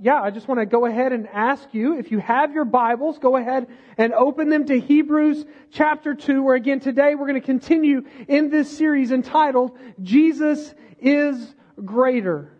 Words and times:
yeah, 0.00 0.20
I 0.20 0.30
just 0.30 0.46
want 0.46 0.60
to 0.60 0.66
go 0.66 0.86
ahead 0.86 1.12
and 1.12 1.26
ask 1.28 1.68
you, 1.72 1.98
if 1.98 2.12
you 2.12 2.18
have 2.20 2.52
your 2.52 2.64
Bibles, 2.64 3.18
go 3.18 3.36
ahead 3.36 3.66
and 3.96 4.12
open 4.12 4.48
them 4.48 4.64
to 4.66 4.78
Hebrews 4.78 5.44
chapter 5.72 6.14
2, 6.14 6.42
where 6.42 6.54
again 6.54 6.78
today 6.78 7.14
we're 7.14 7.26
going 7.26 7.40
to 7.40 7.46
continue 7.46 8.02
in 8.28 8.48
this 8.48 8.76
series 8.76 9.10
entitled, 9.10 9.76
Jesus 10.02 10.72
is 11.00 11.54
Greater. 11.84 12.52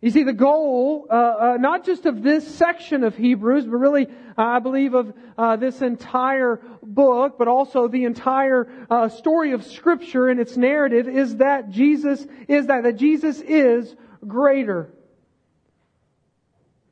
You 0.00 0.10
see, 0.10 0.22
the 0.22 0.32
goal, 0.32 1.06
uh, 1.10 1.14
uh, 1.14 1.56
not 1.58 1.84
just 1.84 2.06
of 2.06 2.22
this 2.22 2.46
section 2.46 3.02
of 3.02 3.16
Hebrews, 3.16 3.66
but 3.66 3.76
really, 3.76 4.06
uh, 4.06 4.42
I 4.42 4.58
believe, 4.60 4.94
of 4.94 5.12
uh, 5.36 5.56
this 5.56 5.82
entire 5.82 6.60
book, 6.82 7.36
but 7.36 7.48
also 7.48 7.88
the 7.88 8.04
entire 8.04 8.68
uh, 8.88 9.08
story 9.08 9.52
of 9.52 9.64
Scripture 9.64 10.28
and 10.28 10.38
its 10.38 10.56
narrative, 10.56 11.08
is 11.08 11.36
that 11.38 11.70
Jesus 11.70 12.24
is 12.46 12.68
that 12.68 12.84
that 12.84 12.96
Jesus 12.96 13.40
is 13.40 13.96
greater. 14.26 14.88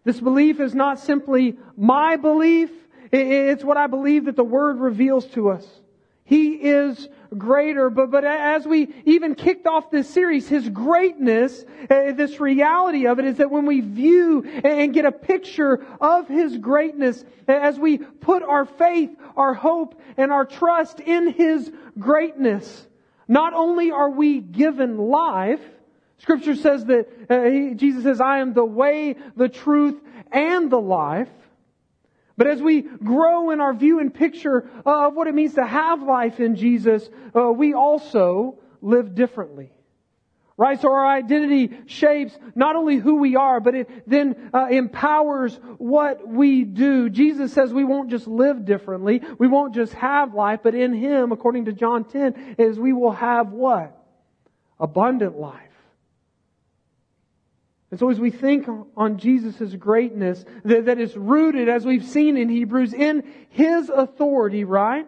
This 0.07 0.21
belief 0.21 0.61
is 0.61 0.73
not 0.73 1.01
simply 1.01 1.59
my 1.77 2.15
belief; 2.15 2.71
it's 3.11 3.65
what 3.65 3.77
I 3.77 3.89
believe 3.89 4.27
that 4.27 4.37
the 4.37 4.45
Word 4.45 4.79
reveals 4.79 5.27
to 5.33 5.51
us. 5.51 5.67
He 6.23 6.53
is 6.53 7.09
greater. 7.37 7.91
But, 7.91 8.13
but 8.13 8.25
as 8.25 8.69
we 8.69 8.95
even 9.05 9.35
kicked 9.35 9.67
off 9.67 9.91
this 9.91 10.09
series, 10.09 10.49
His 10.49 10.69
greatness, 10.69 11.65
uh, 11.91 12.13
this 12.13 12.39
reality 12.39 13.09
of 13.09 13.19
it 13.19 13.25
is 13.25 13.39
that 13.39 13.51
when 13.51 13.67
we 13.67 13.81
view 13.81 14.45
and 14.45 14.95
get 14.95 15.07
a 15.07 15.11
picture 15.11 15.85
of 16.01 16.29
His 16.29 16.57
greatness, 16.57 17.25
as 17.49 17.77
we 17.77 17.99
put 17.99 18.45
our 18.45 18.65
faith, 18.65 19.11
our 19.37 19.55
hope, 19.55 20.01
and 20.17 20.31
our 20.31 20.45
trust 20.45 21.01
in 21.01 21.33
His 21.33 21.73
greatness, 21.99 22.87
not 23.27 23.55
only 23.55 23.91
are 23.91 24.11
we 24.11 24.41
given 24.41 24.99
life, 24.99 25.61
Scripture 26.19 26.55
says 26.55 26.85
that, 26.87 27.09
uh, 27.29 27.43
he, 27.45 27.75
Jesus 27.75 28.03
says, 28.05 28.21
I 28.21 28.39
am 28.39 28.55
the 28.55 28.65
way, 28.65 29.17
the 29.37 29.49
truth, 29.49 30.01
and 30.33 30.71
the 30.71 30.81
life. 30.81 31.29
But 32.37 32.47
as 32.47 32.61
we 32.61 32.83
grow 32.83 33.51
in 33.51 33.61
our 33.61 33.73
view 33.73 33.99
and 33.99 34.13
picture 34.13 34.69
of 34.85 35.15
what 35.15 35.27
it 35.27 35.35
means 35.35 35.55
to 35.55 35.67
have 35.67 36.03
life 36.03 36.39
in 36.39 36.57
Jesus, 36.57 37.09
uh, 37.35 37.51
we 37.51 37.73
also 37.73 38.59
live 38.83 39.15
differently. 39.15 39.71
Right? 40.59 40.81
So 40.81 40.91
our 40.91 41.07
identity 41.07 41.77
shapes 41.85 42.37
not 42.55 42.77
only 42.77 42.97
who 42.97 43.17
we 43.17 43.37
are, 43.37 43.61
but 43.61 43.75
it 43.75 44.09
then 44.09 44.51
uh, 44.55 44.69
empowers 44.71 45.59
what 45.77 46.27
we 46.27 46.65
do. 46.65 47.11
Jesus 47.11 47.53
says 47.53 47.75
we 47.75 47.85
won't 47.85 48.09
just 48.09 48.27
live 48.27 48.65
differently. 48.65 49.21
We 49.39 49.49
won't 49.49 49.75
just 49.75 49.93
have 49.95 50.33
life, 50.33 50.61
but 50.63 50.75
in 50.75 50.95
Him, 50.95 51.31
according 51.33 51.67
to 51.67 51.73
John 51.73 52.05
10, 52.05 52.57
is 52.59 52.79
we 52.79 52.95
will 52.95 53.13
have 53.13 53.53
what? 53.53 54.03
Abundant 54.81 55.39
life. 55.39 55.61
And 57.91 58.01
so 58.01 58.11
as 58.11 58.19
we 58.19 58.31
think 58.31 58.69
on 58.97 59.19
Jesus' 59.19 59.75
greatness, 59.75 60.45
that, 60.65 60.87
that 60.87 60.99
is 60.99 61.17
rooted, 61.17 61.69
as 61.69 61.85
we've 61.87 62.05
seen 62.05 62.37
in 62.37 62.49
Hebrews, 62.49 62.93
in 62.93 63.23
His 63.51 63.89
authority, 63.89 64.65
right? 64.65 65.07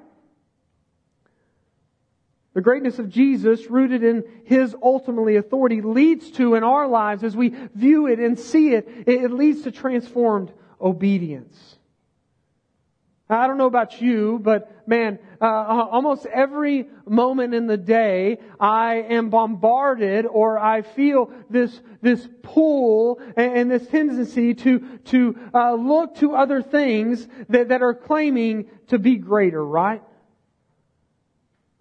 The 2.55 2.61
greatness 2.61 2.99
of 2.99 3.09
Jesus, 3.09 3.69
rooted 3.69 4.05
in 4.05 4.25
His 4.45 4.77
ultimately 4.81 5.37
authority, 5.37 5.81
leads 5.81 6.31
to, 6.33 6.55
in 6.55 6.63
our 6.63 6.87
lives, 6.87 7.25
as 7.25 7.37
we 7.37 7.51
view 7.75 8.07
it 8.07 8.21
and 8.21 8.39
see 8.39 8.75
it, 8.75 8.89
it 9.07 9.33
leads 9.33 9.63
to 9.63 9.73
transformed 9.73 10.53
obedience. 10.81 11.78
I 13.31 13.47
don't 13.47 13.59
know 13.59 13.67
about 13.67 14.01
you, 14.01 14.39
but 14.43 14.87
man, 14.87 15.19
uh, 15.41 15.45
almost 15.45 16.25
every 16.27 16.89
moment 17.07 17.53
in 17.53 17.67
the 17.67 17.77
day, 17.77 18.39
I 18.59 18.97
am 18.97 19.29
bombarded 19.29 20.25
or 20.25 20.59
I 20.59 20.81
feel 20.81 21.31
this, 21.51 21.79
this 22.01 22.27
pull 22.43 23.21
and, 23.37 23.57
and 23.57 23.71
this 23.71 23.87
tendency 23.89 24.55
to, 24.55 24.99
to 25.07 25.37
uh, 25.53 25.75
look 25.75 26.17
to 26.17 26.35
other 26.35 26.63
things 26.63 27.29
that, 27.51 27.69
that 27.69 27.83
are 27.83 27.95
claiming 27.95 28.71
to 28.87 28.99
be 28.99 29.17
greater, 29.17 29.63
right? 29.63 30.03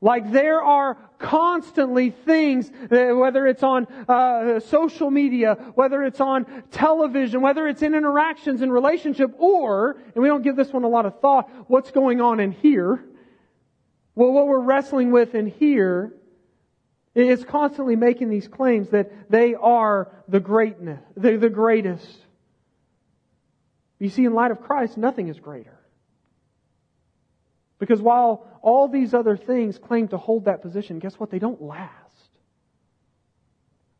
Like 0.08 0.32
there 0.32 0.62
are 0.64 0.96
constantly 1.20 2.12
things, 2.12 2.72
whether 2.90 3.46
it's 3.46 3.62
on 3.62 3.88
uh, 4.08 4.62
social 4.62 5.12
media, 5.12 5.56
whether 5.76 6.02
it's 6.02 6.22
on 6.22 6.46
television, 6.72 7.42
whether 7.42 7.68
it's 7.68 7.82
in 7.82 7.94
interactions 7.94 8.62
in 8.62 8.72
relationship, 8.72 9.36
or, 9.38 10.00
and 10.16 10.24
we 10.24 10.30
don't 10.30 10.44
give 10.44 10.56
this 10.56 10.72
one 10.72 10.86
a 10.86 10.88
lot 10.88 11.06
of 11.06 11.20
thought, 11.20 11.50
what's 11.68 11.92
going 11.92 12.22
on 12.22 12.40
in 12.40 12.54
here. 12.54 13.04
Well, 14.16 14.32
what 14.32 14.48
we're 14.48 14.62
wrestling 14.62 15.12
with 15.12 15.36
in 15.36 15.48
here 15.48 16.14
is 17.14 17.44
constantly 17.44 17.98
making 17.98 18.30
these 18.30 18.48
claims 18.48 18.92
that 18.92 19.30
they 19.30 19.56
are 19.56 20.10
the 20.30 20.40
greatness, 20.40 21.02
they're 21.18 21.38
the 21.38 21.50
greatest. 21.50 22.18
You 24.00 24.08
see, 24.08 24.24
in 24.24 24.34
light 24.34 24.52
of 24.52 24.62
Christ, 24.62 24.98
nothing 24.98 25.28
is 25.28 25.38
greater. 25.38 25.78
Because 27.80 28.02
while 28.02 28.48
all 28.62 28.88
these 28.88 29.14
other 29.14 29.38
things 29.38 29.78
claim 29.78 30.08
to 30.10 30.18
hold 30.18 30.46
that 30.46 30.62
position, 30.62 31.00
guess 31.00 31.16
what? 31.16 31.30
They 31.30 31.40
don't 31.40 31.62
last. 31.62 31.92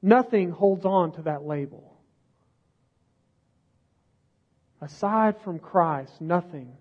Nothing 0.02 0.52
holds 0.52 0.86
on 0.86 1.12
to 1.14 1.24
that 1.24 1.44
label. 1.44 1.94
Aside 4.82 5.36
from 5.44 5.60
Christ, 5.60 6.22
nothing 6.22 6.72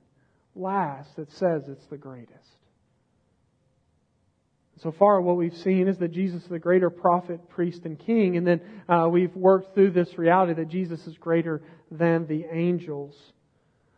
lasts 0.54 1.14
that 1.14 1.30
says 1.32 1.68
it's 1.68 1.86
the 1.86 1.96
greatest. 1.96 2.56
So 4.82 4.92
far, 4.92 5.22
what 5.22 5.38
we've 5.38 5.56
seen 5.56 5.88
is 5.88 5.96
that 5.98 6.12
Jesus 6.12 6.42
is 6.42 6.48
the 6.48 6.58
greater 6.58 6.90
prophet, 6.90 7.48
priest, 7.48 7.86
and 7.86 7.98
king, 7.98 8.36
and 8.36 8.46
then 8.46 8.60
uh, 8.88 9.08
we've 9.10 9.34
worked 9.34 9.74
through 9.74 9.92
this 9.92 10.18
reality 10.18 10.52
that 10.52 10.68
Jesus 10.68 11.06
is 11.06 11.16
greater 11.16 11.62
than 11.90 12.26
the 12.26 12.44
angels. 12.52 13.16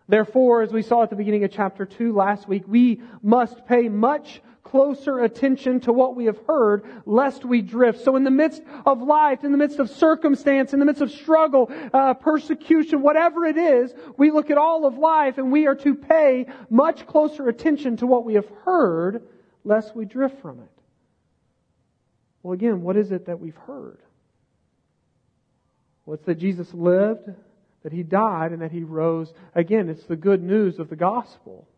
Therefore, 0.09 0.63
as 0.63 0.73
we 0.73 0.83
saw 0.83 1.03
at 1.03 1.11
the 1.11 1.17
beginning 1.17 1.45
of 1.45 1.53
chapter 1.53 1.85
2 1.85 2.15
last 2.15 2.49
week, 2.49 2.65
we 2.67 3.03
must 3.23 3.67
pay 3.67 3.91
much 3.91 4.41
closer 4.63 5.21
attention 5.21 5.81
to 5.81 5.93
what 5.93 6.15
we 6.15 6.27
have 6.27 6.39
heard, 6.47 6.85
lest 7.07 7.45
we 7.45 7.63
drift. 7.63 8.03
So 8.05 8.17
in 8.17 8.25
the 8.25 8.31
midst 8.31 8.63
of 8.85 9.01
life, 9.01 9.45
in 9.45 9.53
the 9.53 9.59
midst 9.59 9.79
of 9.79 9.91
circumstance, 9.91 10.73
in 10.73 10.81
the 10.81 10.87
midst 10.87 11.03
of 11.03 11.11
struggle, 11.11 11.71
uh, 11.93 12.15
persecution, 12.15 13.03
whatever 13.03 13.45
it 13.45 13.57
is, 13.57 13.95
we 14.17 14.31
look 14.31 14.51
at 14.51 14.59
all 14.59 14.87
of 14.87 14.99
life 14.99 15.39
and 15.39 15.51
we 15.53 15.67
are 15.67 15.75
to 15.77 15.95
pay 15.95 16.47
much 16.69 17.07
closer 17.07 17.49
attention 17.49 17.97
to 17.99 18.07
what 18.07 18.25
we 18.25 18.35
have 18.35 18.49
heard, 18.65 19.27
lest 19.65 19.97
we 19.97 20.05
drift 20.05 20.41
from 20.41 20.61
it. 20.61 20.71
Well, 22.43 22.53
again, 22.53 22.83
what 22.83 22.97
is 22.97 23.11
it 23.11 23.27
that 23.27 23.41
we've 23.41 23.57
heard? 23.57 23.99
It's 26.07 26.25
that 26.25 26.37
Jesus 26.37 26.73
lived, 26.73 27.29
that 27.83 27.93
he 27.93 28.03
died 28.03 28.53
and 28.53 28.63
that 28.63 28.73
he 28.73 28.83
rose 28.83 29.33
again. 29.55 29.89
It's 29.89 30.05
the 30.05 30.17
good 30.17 30.43
news 30.43 30.79
of 30.79 30.89
the 30.89 30.97
gospel. 30.97 31.69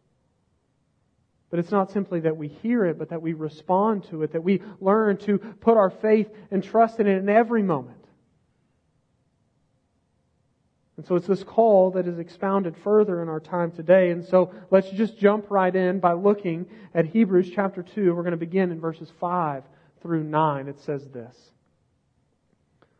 But 1.51 1.59
it's 1.59 1.73
not 1.73 1.91
simply 1.91 2.21
that 2.21 2.37
we 2.37 2.49
hear 2.49 2.87
it, 2.87 2.99
but 2.99 3.11
that 3.11 3.23
we 3.23 3.33
respond 3.33 4.05
to 4.11 4.23
it, 4.23 4.33
that 4.33 4.45
we 4.45 4.63
learn 4.81 5.17
to 5.19 5.39
put 5.39 5.77
our 5.77 5.91
faith 5.91 6.29
and 6.51 6.63
trust 6.63 7.01
in 7.01 7.07
it 7.07 7.19
in 7.19 7.29
every 7.29 7.63
moment. 7.63 7.97
And 10.97 11.07
so 11.07 11.17
it's 11.17 11.27
this 11.27 11.43
call 11.43 11.93
that 11.93 12.07
is 12.07 12.19
expounded 12.19 12.77
further 12.85 13.23
in 13.23 13.29
our 13.29 13.41
time 13.41 13.73
today. 13.73 14.11
And 14.11 14.25
so 14.25 14.53
let's 14.71 14.91
just 14.91 15.19
jump 15.19 15.47
right 15.51 15.75
in 15.75 15.99
by 15.99 16.13
looking 16.13 16.67
at 16.95 17.07
Hebrews 17.07 17.51
chapter 17.55 17.83
2. 17.83 18.15
We're 18.15 18.23
going 18.23 18.33
to 18.33 18.37
begin 18.37 18.71
in 18.71 18.81
verses 18.81 19.11
5 19.19 19.65
through 20.03 20.25
9. 20.25 20.69
It 20.69 20.79
says 20.81 21.09
this. 21.09 21.35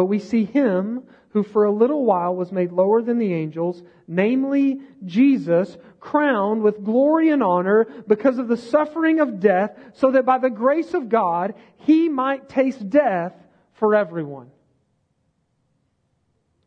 But 0.00 0.06
we 0.06 0.18
see 0.18 0.46
him 0.46 1.02
who 1.34 1.42
for 1.42 1.66
a 1.66 1.70
little 1.70 2.06
while 2.06 2.34
was 2.34 2.50
made 2.50 2.72
lower 2.72 3.02
than 3.02 3.18
the 3.18 3.34
angels, 3.34 3.82
namely 4.08 4.80
Jesus, 5.04 5.76
crowned 6.00 6.62
with 6.62 6.82
glory 6.82 7.28
and 7.28 7.42
honor 7.42 7.86
because 8.08 8.38
of 8.38 8.48
the 8.48 8.56
suffering 8.56 9.20
of 9.20 9.40
death, 9.40 9.78
so 9.92 10.12
that 10.12 10.24
by 10.24 10.38
the 10.38 10.48
grace 10.48 10.94
of 10.94 11.10
God 11.10 11.52
he 11.76 12.08
might 12.08 12.48
taste 12.48 12.88
death 12.88 13.34
for 13.74 13.94
everyone. 13.94 14.50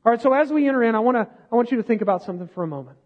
Alright, 0.05 0.21
so 0.21 0.31
as 0.31 0.53
we 0.53 0.67
enter 0.67 0.83
in, 0.83 0.93
I 0.93 0.99
want 0.99 1.17
to, 1.17 1.27
I 1.51 1.55
want 1.55 1.71
you 1.71 1.77
to 1.77 1.83
think 1.83 2.03
about 2.03 2.21
something 2.21 2.47
for 2.49 2.63
a 2.63 2.67
moment. 2.67 2.99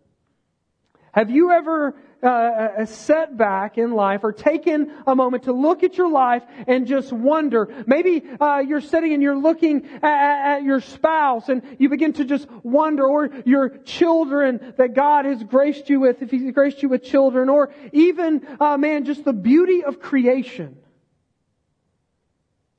Have 1.12 1.30
you 1.30 1.52
ever 1.52 1.96
uh, 2.22 2.28
uh, 2.28 2.86
set 2.86 3.38
back 3.38 3.78
in 3.78 3.92
life 3.92 4.22
or 4.24 4.32
taken 4.32 4.92
a 5.06 5.16
moment 5.16 5.44
to 5.44 5.54
look 5.54 5.84
at 5.84 5.98
your 5.98 6.12
life 6.12 6.44
and 6.68 6.86
just 6.86 7.12
wonder? 7.12 7.84
Maybe 7.88 8.24
uh, 8.40 8.60
you're 8.60 8.82
sitting 8.82 9.14
and 9.14 9.24
you're 9.24 9.38
looking 9.38 9.88
at, 10.04 10.58
at, 10.58 10.64
your 10.64 10.82
spouse 10.82 11.50
and 11.50 11.64
you 11.80 11.90
begin 11.90 12.14
to 12.14 12.26
just 12.26 12.50
wonder, 12.64 13.08
or 13.08 13.30
your 13.46 13.70
children 13.70 14.74
that 14.78 14.94
God 14.94 15.26
has 15.26 15.44
graced 15.44 15.90
you 15.90 16.00
with, 16.00 16.22
if 16.22 16.32
He's 16.32 16.52
graced 16.52 16.84
you 16.84 16.90
with 16.90 17.04
children, 17.04 17.50
or 17.50 17.74
even, 17.94 18.46
uh, 18.60 18.78
man, 18.78 19.06
just 19.06 19.24
the 19.24 19.34
beauty 19.34 19.84
of 19.84 20.00
creation. 20.00 20.78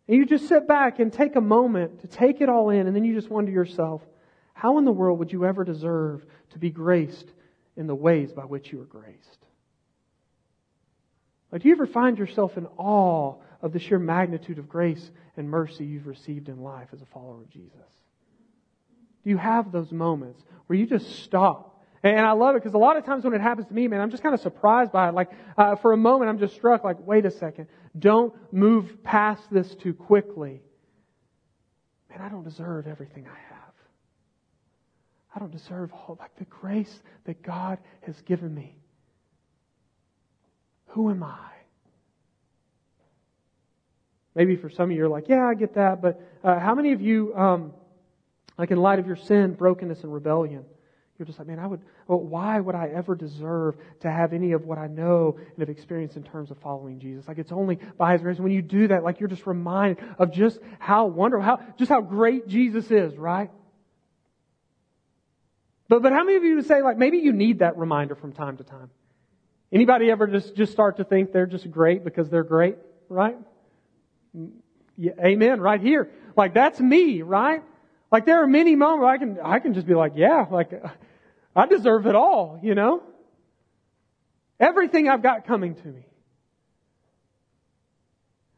And 0.07 0.17
you 0.17 0.27
just 0.27 0.49
sit 0.49 0.67
back 0.67 1.01
and 1.01 1.13
take 1.13 1.37
a 1.37 1.41
moment 1.41 2.01
to 2.01 2.07
take 2.07 2.41
it 2.41 2.49
all 2.49 2.71
in, 2.71 2.87
and 2.87 2.95
then 2.95 3.05
you 3.05 3.15
just 3.15 3.31
wonder 3.31 3.51
yourself, 3.51 4.03
how 4.53 4.79
in 4.79 4.85
the 4.85 4.93
world 4.93 5.19
would 5.19 5.33
you 5.33 5.45
ever 5.45 5.65
deserve 5.65 6.25
to 6.51 6.59
be 6.59 6.71
graced 6.71 7.33
in 7.79 7.87
the 7.87 7.95
ways 7.95 8.33
by 8.33 8.43
which 8.43 8.73
you 8.73 8.83
are 8.83 8.87
graced. 8.87 9.47
Like, 11.51 11.63
do 11.63 11.69
you 11.69 11.75
ever 11.75 11.87
find 11.87 12.19
yourself 12.19 12.59
in 12.59 12.67
awe 12.77 13.37
of 13.63 13.73
the 13.73 13.79
sheer 13.79 13.99
magnitude 13.99 14.59
of 14.59 14.69
grace 14.69 15.11
and 15.37 15.49
mercy 15.49 15.87
you've 15.87 16.07
received 16.07 16.49
in 16.49 16.61
life 16.61 16.89
as 16.93 17.01
a 17.01 17.07
follower 17.07 17.41
of 17.41 17.49
Jesus? 17.49 17.73
Do 19.25 19.31
you 19.31 19.39
have 19.39 19.73
those 19.73 19.93
moments 19.93 20.43
where 20.67 20.79
you 20.79 20.87
just 20.87 21.23
stop? 21.25 21.81
And 22.03 22.21
I 22.21 22.33
love 22.33 22.57
it 22.57 22.63
because 22.63 22.75
a 22.75 22.79
lot 22.79 22.97
of 22.97 23.05
times 23.05 23.25
when 23.25 23.33
it 23.33 23.41
happens 23.41 23.69
to 23.69 23.75
me, 23.75 23.89
man, 23.89 24.01
I'm 24.01 24.11
just 24.11 24.23
kind 24.23 24.35
of 24.35 24.41
surprised 24.41 24.93
by 24.93 25.09
it. 25.09 25.15
Like, 25.15 25.31
uh, 25.57 25.77
for 25.77 25.93
a 25.93 25.97
moment, 25.97 26.29
I'm 26.29 26.39
just 26.39 26.55
struck, 26.55 26.85
like, 26.85 26.99
wait 27.01 27.27
a 27.27 27.31
second. 27.31 27.69
Don't 27.99 28.35
move 28.53 29.03
past 29.03 29.43
this 29.51 29.75
too 29.77 29.95
quickly. 29.95 30.63
Man, 32.11 32.21
I 32.21 32.29
don't 32.29 32.45
deserve 32.45 32.87
everything 32.87 33.27
I 33.27 33.55
have. 33.55 33.58
I 35.35 35.39
don't 35.39 35.53
deserve 35.53 35.93
all 35.93 36.17
like 36.19 36.35
the 36.37 36.45
grace 36.45 37.03
that 37.25 37.43
God 37.43 37.79
has 38.03 38.21
given 38.23 38.55
me. 38.55 38.77
Who 40.89 41.11
am 41.11 41.23
I? 41.23 41.49
Maybe 44.35 44.57
for 44.57 44.71
some 44.71 44.85
of 44.85 44.91
you, 44.93 44.99
you're 44.99 45.09
like, 45.09 45.29
yeah, 45.29 45.47
I 45.47 45.55
get 45.55 45.75
that, 45.75 46.01
but 46.01 46.21
uh, 46.45 46.59
how 46.59 46.75
many 46.75 46.93
of 46.93 47.01
you, 47.01 47.35
um, 47.37 47.73
like 48.57 48.71
in 48.71 48.79
light 48.79 48.99
of 48.99 49.07
your 49.07 49.17
sin, 49.17 49.55
brokenness, 49.55 50.05
and 50.05 50.15
rebellion, 50.15 50.65
you're 51.19 51.27
just 51.27 51.41
like, 51.41 51.49
man, 51.49 51.59
I 51.59 51.67
would, 51.67 51.81
well, 52.07 52.21
why 52.21 52.61
would 52.61 52.77
I 52.77 52.87
ever 52.95 53.17
deserve 53.17 53.77
to 54.01 54.11
have 54.11 54.33
any 54.33 54.53
of 54.53 54.65
what 54.65 54.79
I 54.79 54.87
know 54.87 55.37
and 55.37 55.59
have 55.59 55.69
experienced 55.69 56.17
in 56.17 56.23
terms 56.23 56.53
of 56.53 56.59
following 56.59 57.01
Jesus? 57.01 57.27
Like, 57.27 57.39
it's 57.39 57.51
only 57.51 57.81
by 57.97 58.13
His 58.13 58.23
grace. 58.23 58.39
When 58.39 58.53
you 58.53 58.63
do 58.63 58.87
that, 58.89 59.03
like, 59.03 59.19
you're 59.19 59.29
just 59.29 59.45
reminded 59.45 59.99
of 60.19 60.33
just 60.33 60.61
how 60.79 61.07
wonderful, 61.07 61.45
how, 61.45 61.61
just 61.77 61.89
how 61.89 62.01
great 62.01 62.47
Jesus 62.47 62.89
is, 62.93 63.17
right? 63.17 63.51
But, 65.89 66.03
but 66.03 66.13
how 66.13 66.25
many 66.25 66.37
of 66.37 66.45
you 66.45 66.57
would 66.57 66.67
say, 66.67 66.83
like, 66.83 66.99
maybe 66.99 67.19
you 67.19 67.33
need 67.33 67.61
that 67.61 67.79
reminder 67.79 68.15
from 68.15 68.33
time 68.33 68.57
to 68.59 68.65
time? 68.65 68.91
Anybody 69.73 70.11
ever 70.11 70.27
just, 70.27 70.55
just 70.57 70.73
start 70.73 70.97
to 70.99 71.05
think 71.05 71.33
they're 71.33 71.47
just 71.47 71.71
great 71.71 72.05
because 72.05 72.29
they're 72.31 72.45
great, 72.45 72.77
right? 73.09 73.37
Yeah, 74.97 75.13
amen, 75.23 75.61
right 75.61 75.81
here. 75.81 76.11
Like, 76.37 76.55
that's 76.55 76.81
me, 76.81 77.23
right? 77.23 77.63
Like, 78.11 78.25
there 78.25 78.43
are 78.43 78.47
many 78.47 78.77
moments 78.77 79.07
I 79.07 79.19
can, 79.19 79.39
I 79.43 79.59
can 79.59 79.75
just 79.75 79.87
be 79.87 79.95
like, 79.95 80.13
yeah, 80.17 80.47
like, 80.51 80.71
I 81.57 81.67
deserve 81.67 82.07
it 82.07 82.15
all, 82.15 82.59
you 82.63 82.75
know? 82.75 83.03
Everything 84.61 85.09
I've 85.09 85.23
got 85.23 85.47
coming 85.47 85.75
to 85.75 85.89
me. 85.89 86.05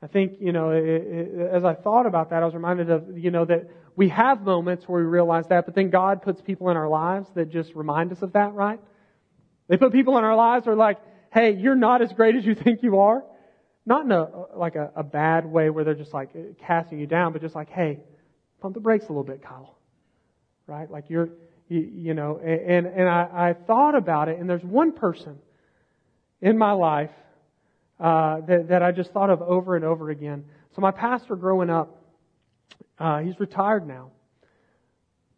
I 0.03 0.07
think, 0.07 0.39
you 0.41 0.53
know, 0.53 0.71
it, 0.71 0.85
it, 0.85 1.51
as 1.53 1.65
I 1.65 1.75
thought 1.75 2.07
about 2.07 2.31
that, 2.31 2.43
I 2.43 2.47
was 2.47 2.55
reminded 2.55 2.91
of, 2.91 3.19
you 3.19 3.31
know, 3.31 3.45
that 3.45 3.69
we 4.01 4.09
have 4.09 4.41
moments 4.41 4.89
where 4.89 5.03
we 5.03 5.07
realize 5.07 5.45
that, 5.49 5.67
but 5.67 5.75
then 5.75 5.91
God 5.91 6.23
puts 6.23 6.41
people 6.41 6.71
in 6.71 6.79
our 6.79 6.89
lives 6.89 7.29
that 7.35 7.51
just 7.51 7.75
remind 7.75 8.13
us 8.13 8.23
of 8.23 8.33
that, 8.33 8.55
right? 8.55 8.81
They 9.69 9.77
put 9.77 9.93
people 9.93 10.17
in 10.17 10.25
our 10.25 10.35
lives 10.35 10.65
who 10.65 10.71
are 10.71 10.75
like, 10.75 10.97
hey, 11.35 11.53
you're 11.53 11.75
not 11.75 12.01
as 12.01 12.11
great 12.15 12.35
as 12.35 12.47
you 12.47 12.55
think 12.55 12.83
you 12.83 13.01
are. 13.01 13.23
Not 13.85 14.07
in 14.07 14.13
a, 14.13 14.27
like 14.57 14.75
a, 14.75 14.91
a 14.97 15.03
bad 15.03 15.45
way 15.45 15.69
where 15.69 15.85
they're 15.85 15.93
just 15.93 16.15
like 16.15 16.31
casting 16.67 16.99
you 16.99 17.07
down, 17.07 17.35
but 17.35 17.43
just 17.43 17.55
like, 17.55 17.69
hey, 17.69 18.01
pump 18.63 18.73
the 18.73 18.81
brakes 18.81 19.05
a 19.05 19.09
little 19.09 19.23
bit, 19.23 19.43
Kyle. 19.43 19.77
Right? 20.67 20.91
Like 20.91 21.11
you're, 21.11 21.29
you, 21.69 21.81
you 21.81 22.15
know, 22.15 22.39
and, 22.39 22.87
and 22.87 23.07
I, 23.07 23.29
I 23.51 23.53
thought 23.67 23.95
about 23.95 24.31
it, 24.31 24.39
and 24.39 24.49
there's 24.49 24.65
one 24.65 24.93
person 24.93 25.39
in 26.41 26.57
my 26.57 26.73
life 26.73 27.11
uh, 27.99 28.41
that, 28.49 28.69
that 28.71 28.83
I 28.83 28.93
just 28.93 29.13
thought 29.13 29.29
of 29.29 29.43
over 29.43 29.77
and 29.77 29.85
over 29.85 30.09
again. 30.09 30.47
So 30.75 30.81
my 30.81 30.91
pastor 30.91 31.37
growing 31.37 31.69
up, 31.69 32.00
uh, 32.99 33.21
he's 33.21 33.39
retired 33.41 33.87
now. 33.87 34.11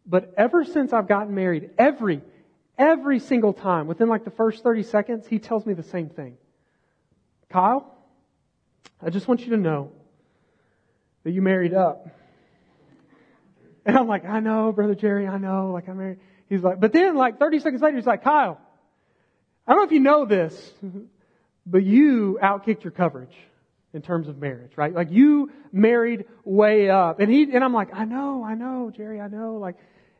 But 0.05 0.33
ever 0.37 0.65
since 0.65 0.91
I've 0.91 1.07
gotten 1.07 1.33
married, 1.33 1.71
every, 1.77 2.21
every 2.77 3.19
single 3.19 3.53
time, 3.53 3.87
within 3.87 4.09
like 4.09 4.25
the 4.25 4.31
first 4.31 4.63
30 4.63 4.83
seconds, 4.83 5.27
he 5.27 5.39
tells 5.39 5.65
me 5.65 5.73
the 5.73 5.83
same 5.83 6.09
thing. 6.09 6.37
Kyle, 7.49 7.95
I 9.01 9.09
just 9.09 9.27
want 9.27 9.41
you 9.41 9.51
to 9.51 9.57
know 9.57 9.91
that 11.23 11.31
you 11.31 11.41
married 11.41 11.73
up. 11.73 12.07
And 13.85 13.97
I'm 13.97 14.07
like, 14.07 14.25
I 14.25 14.39
know, 14.39 14.71
Brother 14.71 14.95
Jerry, 14.95 15.27
I 15.27 15.37
know, 15.37 15.71
like 15.71 15.87
I'm 15.87 15.97
married. 15.97 16.19
He's 16.49 16.61
like, 16.61 16.79
but 16.79 16.93
then 16.93 17.15
like 17.15 17.39
30 17.39 17.59
seconds 17.59 17.81
later, 17.81 17.97
he's 17.97 18.05
like, 18.05 18.23
Kyle, 18.23 18.59
I 19.65 19.71
don't 19.71 19.81
know 19.81 19.85
if 19.85 19.91
you 19.91 19.99
know 19.99 20.25
this, 20.25 20.73
but 21.65 21.83
you 21.83 22.39
outkicked 22.41 22.83
your 22.83 22.91
coverage 22.91 23.35
in 23.93 24.01
terms 24.01 24.27
of 24.27 24.37
marriage, 24.39 24.71
right? 24.75 24.93
Like 24.93 25.11
you 25.11 25.51
married 25.71 26.25
way 26.43 26.89
up. 26.89 27.19
And 27.19 27.31
he, 27.31 27.43
and 27.43 27.63
I'm 27.63 27.73
like, 27.73 27.93
I 27.93 28.05
know, 28.05 28.43
I 28.43 28.55
know, 28.55 28.91
Jerry, 28.95 29.21
I 29.21 29.27
know, 29.27 29.55
like, 29.55 29.75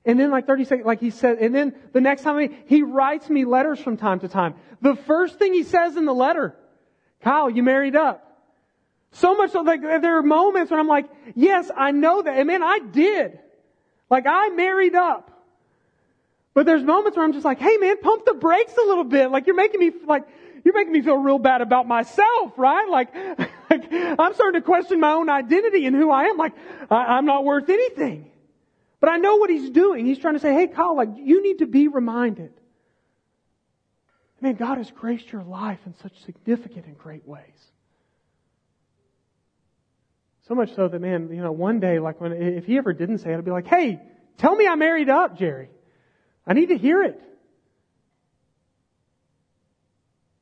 and 0.06 0.20
then 0.20 0.32
like 0.32 0.46
30 0.46 0.66
seconds, 0.66 0.86
like 0.86 1.00
he 1.00 1.10
said, 1.10 1.40
and 1.40 1.56
then 1.56 1.74
the 1.92 2.02
next 2.02 2.24
time 2.24 2.40
he, 2.40 2.58
he 2.68 2.84
writes 2.84 3.30
me 3.30 3.46
letters 3.46 3.80
from 3.80 3.98
time 3.98 4.20
to 4.20 4.28
time. 4.28 4.56
The 4.82 4.96
first 4.96 5.40
thing 5.40 5.54
he 5.54 5.64
says 5.64 5.96
in 5.96 6.06
the 6.06 6.14
letter, 6.14 6.56
Kyle, 7.22 7.50
you 7.50 7.64
married 7.64 7.96
up. 7.96 8.30
So 9.12 9.36
much 9.36 9.52
so, 9.52 9.62
like, 9.62 9.82
there 9.82 10.18
are 10.18 10.24
moments 10.24 10.72
when 10.72 10.80
I'm 10.80 10.88
like, 10.88 11.10
yes, 11.36 11.70
I 11.76 11.92
know 11.92 12.22
that. 12.22 12.38
And 12.38 12.48
man, 12.48 12.64
I 12.64 12.80
did. 12.80 13.40
Like, 14.10 14.26
I 14.28 14.50
married 14.50 14.96
up. 14.96 15.30
But 16.54 16.66
there's 16.66 16.84
moments 16.84 17.16
where 17.16 17.26
I'm 17.26 17.34
just 17.34 17.46
like, 17.46 17.60
hey 17.60 17.78
man, 17.78 17.98
pump 18.00 18.26
the 18.26 18.34
brakes 18.34 18.74
a 18.78 18.86
little 18.86 19.04
bit. 19.04 19.32
Like, 19.32 19.48
you're 19.48 19.56
making 19.56 19.80
me, 19.80 19.92
like, 20.06 20.28
you're 20.64 20.74
making 20.74 20.94
me 20.94 21.02
feel 21.02 21.18
real 21.18 21.40
bad 21.40 21.62
about 21.62 21.88
myself, 21.88 22.54
right? 22.58 22.90
Like, 22.90 23.14
like 23.78 24.20
I'm 24.20 24.34
starting 24.34 24.62
to 24.62 24.66
question 24.66 25.00
my 25.00 25.14
own 25.14 25.30
identity 25.30 25.86
and 25.86 25.96
who 25.96 26.12
I 26.12 26.26
am. 26.26 26.38
Like, 26.38 26.54
I, 26.90 26.96
I'm 26.96 27.26
not 27.26 27.44
worth 27.44 27.70
anything. 27.70 28.32
But 29.00 29.10
I 29.10 29.18
know 29.18 29.36
what 29.36 29.50
he's 29.50 29.70
doing. 29.70 30.06
He's 30.06 30.20
trying 30.20 30.36
to 30.36 30.40
say, 30.40 30.54
hey, 30.54 30.68
Kyle, 30.68 30.96
like, 30.96 31.10
you 31.18 31.44
need 31.44 31.60
to 31.60 31.66
be 31.66 31.90
reminded. 31.90 32.54
Man, 34.40 34.56
God 34.56 34.78
has 34.78 34.90
graced 34.92 35.32
your 35.32 35.44
life 35.44 35.80
in 35.86 35.94
such 36.02 36.18
significant 36.24 36.86
and 36.86 36.98
great 36.98 37.28
ways. 37.28 37.44
So 40.48 40.56
much 40.56 40.76
so 40.76 40.88
that, 40.88 41.00
man, 41.00 41.30
you 41.32 41.42
know, 41.42 41.52
one 41.52 41.80
day, 41.80 42.00
like, 42.00 42.20
when, 42.20 42.34
if 42.34 42.66
he 42.66 42.78
ever 42.78 42.94
didn't 42.94 43.20
say 43.20 43.34
it, 43.34 43.38
I'd 43.38 43.46
be 43.46 43.52
like, 43.52 43.68
hey, 43.68 44.02
tell 44.38 44.56
me 44.56 44.68
I 44.68 44.76
married 44.76 45.10
up, 45.10 45.38
Jerry. 45.38 45.70
I 46.46 46.54
need 46.54 46.68
to 46.68 46.78
hear 46.78 47.04
it. 47.04 47.22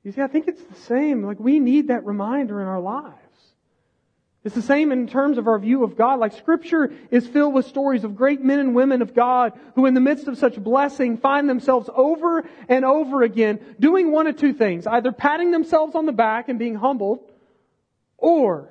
You 0.03 0.12
see, 0.12 0.22
I 0.22 0.27
think 0.27 0.48
it's 0.48 0.62
the 0.63 0.79
same. 0.82 1.24
Like, 1.24 1.39
we 1.39 1.60
need 1.60 1.89
that 1.89 2.05
reminder 2.05 2.60
in 2.62 2.67
our 2.67 2.79
lives. 2.79 3.21
It's 4.43 4.55
the 4.55 4.62
same 4.62 4.91
in 4.91 5.05
terms 5.07 5.38
of 5.38 5.48
our 5.48 5.60
view 5.60 5.83
of 5.83 5.95
God. 5.95 6.19
Like, 6.19 6.33
Scripture 6.33 6.91
is 7.12 7.27
filled 7.27 7.53
with 7.53 7.67
stories 7.67 8.03
of 8.03 8.15
great 8.15 8.41
men 8.41 8.57
and 8.57 8.74
women 8.74 9.03
of 9.03 9.13
God 9.13 9.53
who, 9.75 9.86
in 9.86 9.93
the 9.93 10.00
midst 10.00 10.27
of 10.27 10.38
such 10.38 10.62
blessing, 10.62 11.17
find 11.17 11.48
themselves 11.48 11.89
over 11.95 12.50
and 12.67 12.83
over 12.83 13.21
again 13.21 13.60
doing 13.79 14.12
one 14.12 14.25
of 14.25 14.38
two 14.38 14.53
things. 14.53 14.88
Either 14.88 15.12
patting 15.12 15.51
themselves 15.51 15.93
on 15.93 16.07
the 16.07 16.12
back 16.12 16.50
and 16.50 16.57
being 16.57 16.74
humbled, 16.74 17.19
or 18.17 18.69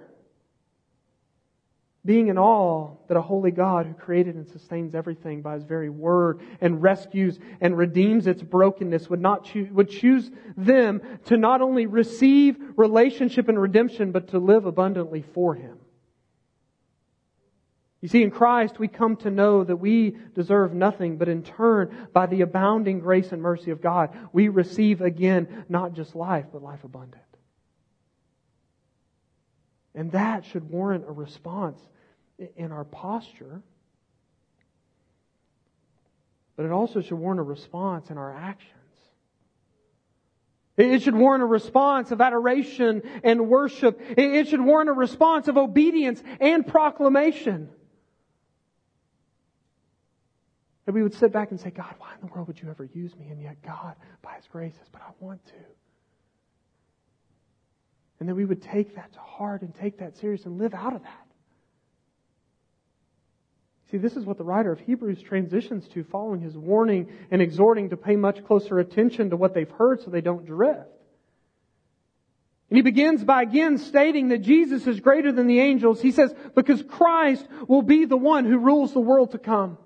being 2.05 2.29
in 2.29 2.39
awe 2.39 2.95
that 3.09 3.17
a 3.17 3.23
holy 3.23 3.51
God 3.51 3.87
who 3.87 3.93
created 3.93 4.35
and 4.35 4.49
sustains 4.49 4.95
everything 4.95 5.43
by 5.43 5.55
his 5.55 5.65
very 5.65 5.91
word 5.91 6.41
and 6.61 6.83
rescues 6.83 7.39
and 7.61 7.77
redeems 7.77 8.27
its 8.27 8.43
brokenness 8.43 9.11
would 9.11 9.21
not 9.21 9.45
choose, 9.45 9.71
would 9.71 9.91
choose 9.91 10.31
them 10.57 11.03
to 11.27 11.37
not 11.37 11.61
only 11.61 11.87
receive 11.87 12.57
relationship 12.77 13.49
and 13.49 13.61
redemption, 13.61 14.13
but 14.13 14.29
to 14.29 14.39
live 14.39 14.65
abundantly 14.65 15.23
for 15.35 15.55
him. 15.55 15.77
You 18.01 18.09
see, 18.09 18.23
in 18.23 18.31
Christ, 18.31 18.79
we 18.79 18.89
come 18.89 19.17
to 19.17 19.31
know 19.31 19.63
that 19.63 19.77
we 19.77 20.17
deserve 20.35 20.73
nothing, 20.73 21.19
but 21.19 21.29
in 21.29 21.43
turn, 21.43 22.09
by 22.15 22.25
the 22.25 22.41
abounding 22.41 23.01
grace 23.01 23.31
and 23.33 23.43
mercy 23.43 23.73
of 23.73 23.83
God, 23.83 24.17
we 24.33 24.49
receive 24.49 25.03
again 25.03 25.67
not 25.69 25.93
just 25.93 26.17
life, 26.17 26.47
but 26.51 26.63
life 26.63 26.83
abundant. 26.83 27.21
And 29.95 30.13
that 30.13 30.45
should 30.45 30.71
warrant 30.71 31.05
a 31.09 31.13
response 31.13 31.81
in 32.57 32.73
our 32.73 32.85
posture, 32.85 33.63
but 36.57 36.67
it 36.67 36.73
also 36.73 37.01
should 37.01 37.19
warrant 37.19 37.41
a 37.41 37.45
response 37.45 38.11
in 38.11 38.19
our 38.19 38.35
actions. 38.35 38.77
It 40.77 41.03
should 41.03 41.15
warrant 41.15 41.43
a 41.43 41.47
response 41.47 42.11
of 42.11 42.21
adoration 42.21 43.03
and 43.23 43.49
worship. 43.49 44.01
It 44.17 44.49
should 44.49 44.61
warrant 44.61 44.89
a 44.89 44.95
response 44.95 45.49
of 45.49 45.59
obedience 45.59 46.23
and 46.41 46.67
proclamation. 46.67 47.69
That 50.87 50.93
we 50.93 51.03
would 51.03 51.15
sit 51.15 51.33
back 51.33 51.51
and 51.51 51.61
say, 51.61 51.71
God, 51.71 51.95
why 51.99 52.15
in 52.15 52.27
the 52.27 52.33
world 52.33 52.47
would 52.47 52.61
you 52.61 52.71
ever 52.71 52.85
use 52.85 53.15
me? 53.17 53.29
And 53.29 53.43
yet, 53.43 53.61
God, 53.63 53.95
by 54.23 54.35
His 54.37 54.47
grace, 54.51 54.75
says, 54.79 54.89
but 54.91 55.03
I 55.03 55.11
want 55.21 55.45
to. 55.47 55.53
And 58.21 58.29
that 58.29 58.35
we 58.35 58.45
would 58.45 58.63
take 58.63 58.97
that 58.97 59.13
to 59.15 59.19
heart 59.19 59.63
and 59.63 59.75
take 59.75 59.99
that 59.99 60.17
serious 60.19 60.45
and 60.45 60.59
live 60.59 60.75
out 60.75 60.95
of 60.95 61.03
that. 61.03 61.27
See, 63.91 63.97
this 63.97 64.15
is 64.17 64.25
what 64.25 64.39
the 64.39 64.45
writer 64.45 64.71
of 64.71 64.79
Hebrews 64.79 65.21
transitions 65.21 65.89
to 65.89 66.05
following 66.05 66.41
his 66.41 66.57
warning 66.57 67.09
and 67.31 67.43
exhorting 67.43 67.91
to 67.91 67.97
pay 67.97 68.15
much 68.15 68.45
closer 68.45 68.79
attention 68.79 69.31
to 69.31 69.37
what 69.37 69.53
they've 69.53 69.71
heard 69.71 70.03
so 70.03 70.11
they 70.11 70.21
don't 70.21 70.47
drift. 70.47 70.87
And 72.69 72.77
he 72.77 72.83
begins 72.83 73.25
by 73.25 73.43
again 73.43 73.79
stating 73.79 74.29
that 74.29 74.43
Jesus 74.43 74.87
is 74.87 75.01
greater 75.01 75.33
than 75.33 75.49
the 75.49 75.59
angels. 75.59 76.01
He 76.01 76.13
says, 76.13 76.33
because 76.55 76.85
Christ 76.85 77.45
will 77.67 77.83
be 77.83 78.05
the 78.05 78.17
one 78.17 78.45
who 78.45 78.59
rules 78.59 78.93
the 78.93 79.01
world 79.01 79.33
to 79.33 79.39
come. 79.39 79.77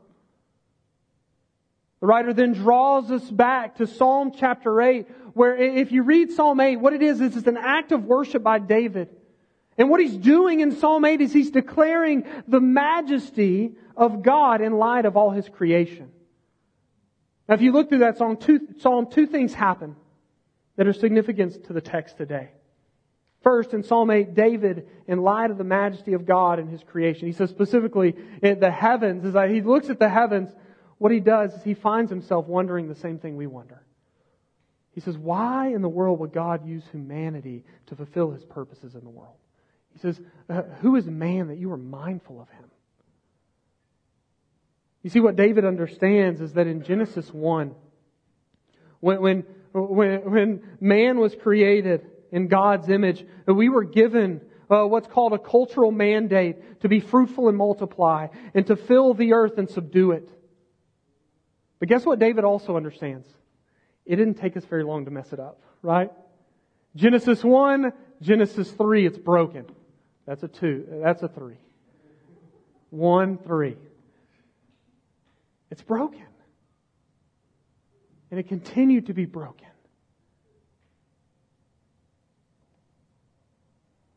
The 2.04 2.08
writer 2.08 2.34
then 2.34 2.52
draws 2.52 3.10
us 3.10 3.30
back 3.30 3.76
to 3.76 3.86
Psalm 3.86 4.32
chapter 4.38 4.78
8, 4.82 5.06
where 5.32 5.56
if 5.56 5.90
you 5.90 6.02
read 6.02 6.32
Psalm 6.32 6.60
8, 6.60 6.76
what 6.76 6.92
it 6.92 7.00
is, 7.00 7.18
is 7.22 7.34
it's 7.34 7.46
an 7.46 7.56
act 7.56 7.92
of 7.92 8.04
worship 8.04 8.42
by 8.42 8.58
David. 8.58 9.08
And 9.78 9.88
what 9.88 10.00
he's 10.00 10.14
doing 10.14 10.60
in 10.60 10.72
Psalm 10.72 11.06
8 11.06 11.22
is 11.22 11.32
he's 11.32 11.50
declaring 11.50 12.26
the 12.46 12.60
majesty 12.60 13.76
of 13.96 14.22
God 14.22 14.60
in 14.60 14.74
light 14.74 15.06
of 15.06 15.16
all 15.16 15.30
his 15.30 15.48
creation. 15.48 16.10
Now, 17.48 17.54
if 17.54 17.62
you 17.62 17.72
look 17.72 17.88
through 17.88 18.00
that 18.00 18.18
psalm, 18.18 18.36
two, 18.36 18.60
psalm, 18.80 19.06
two 19.10 19.26
things 19.26 19.54
happen 19.54 19.96
that 20.76 20.86
are 20.86 20.92
significant 20.92 21.64
to 21.68 21.72
the 21.72 21.80
text 21.80 22.18
today. 22.18 22.50
First, 23.42 23.72
in 23.72 23.82
Psalm 23.82 24.10
8, 24.10 24.34
David, 24.34 24.88
in 25.08 25.22
light 25.22 25.50
of 25.50 25.56
the 25.56 25.64
majesty 25.64 26.12
of 26.12 26.26
God 26.26 26.58
and 26.58 26.68
his 26.68 26.82
creation, 26.82 27.28
he 27.28 27.32
says 27.32 27.48
specifically, 27.48 28.14
the 28.42 28.70
heavens, 28.70 29.24
as 29.24 29.50
he 29.50 29.62
looks 29.62 29.88
at 29.88 29.98
the 29.98 30.10
heavens, 30.10 30.50
what 31.04 31.12
he 31.12 31.20
does 31.20 31.52
is 31.52 31.62
he 31.62 31.74
finds 31.74 32.10
himself 32.10 32.46
wondering 32.46 32.88
the 32.88 32.94
same 32.94 33.18
thing 33.18 33.36
we 33.36 33.46
wonder. 33.46 33.82
He 34.92 35.02
says, 35.02 35.18
Why 35.18 35.68
in 35.68 35.82
the 35.82 35.88
world 35.88 36.18
would 36.20 36.32
God 36.32 36.66
use 36.66 36.82
humanity 36.92 37.62
to 37.88 37.94
fulfill 37.94 38.30
his 38.30 38.42
purposes 38.42 38.94
in 38.94 39.04
the 39.04 39.10
world? 39.10 39.34
He 39.92 39.98
says, 39.98 40.18
uh, 40.48 40.62
Who 40.80 40.96
is 40.96 41.04
man 41.04 41.48
that 41.48 41.58
you 41.58 41.70
are 41.72 41.76
mindful 41.76 42.40
of 42.40 42.48
him? 42.48 42.70
You 45.02 45.10
see, 45.10 45.20
what 45.20 45.36
David 45.36 45.66
understands 45.66 46.40
is 46.40 46.54
that 46.54 46.66
in 46.66 46.82
Genesis 46.82 47.30
1, 47.30 47.74
when, 49.00 49.20
when, 49.20 49.44
when, 49.72 50.32
when 50.32 50.62
man 50.80 51.18
was 51.18 51.34
created 51.34 52.00
in 52.32 52.48
God's 52.48 52.88
image, 52.88 53.22
we 53.46 53.68
were 53.68 53.84
given 53.84 54.40
uh, 54.70 54.84
what's 54.86 55.08
called 55.08 55.34
a 55.34 55.38
cultural 55.38 55.92
mandate 55.92 56.80
to 56.80 56.88
be 56.88 57.00
fruitful 57.00 57.50
and 57.50 57.58
multiply 57.58 58.28
and 58.54 58.66
to 58.68 58.76
fill 58.76 59.12
the 59.12 59.34
earth 59.34 59.58
and 59.58 59.68
subdue 59.68 60.12
it. 60.12 60.30
But 61.84 61.90
guess 61.90 62.06
what 62.06 62.18
David 62.18 62.44
also 62.44 62.78
understands? 62.78 63.28
It 64.06 64.16
didn't 64.16 64.36
take 64.36 64.56
us 64.56 64.64
very 64.64 64.84
long 64.84 65.04
to 65.04 65.10
mess 65.10 65.34
it 65.34 65.38
up, 65.38 65.60
right? 65.82 66.10
Genesis 66.96 67.44
1, 67.44 67.92
Genesis 68.22 68.70
3, 68.70 69.04
it's 69.04 69.18
broken. 69.18 69.66
That's 70.26 70.42
a 70.42 70.48
two. 70.48 70.86
That's 71.02 71.22
a 71.22 71.28
three. 71.28 71.58
One, 72.88 73.36
three. 73.36 73.76
It's 75.70 75.82
broken. 75.82 76.24
And 78.30 78.40
it 78.40 78.48
continued 78.48 79.08
to 79.08 79.12
be 79.12 79.26
broken. 79.26 79.68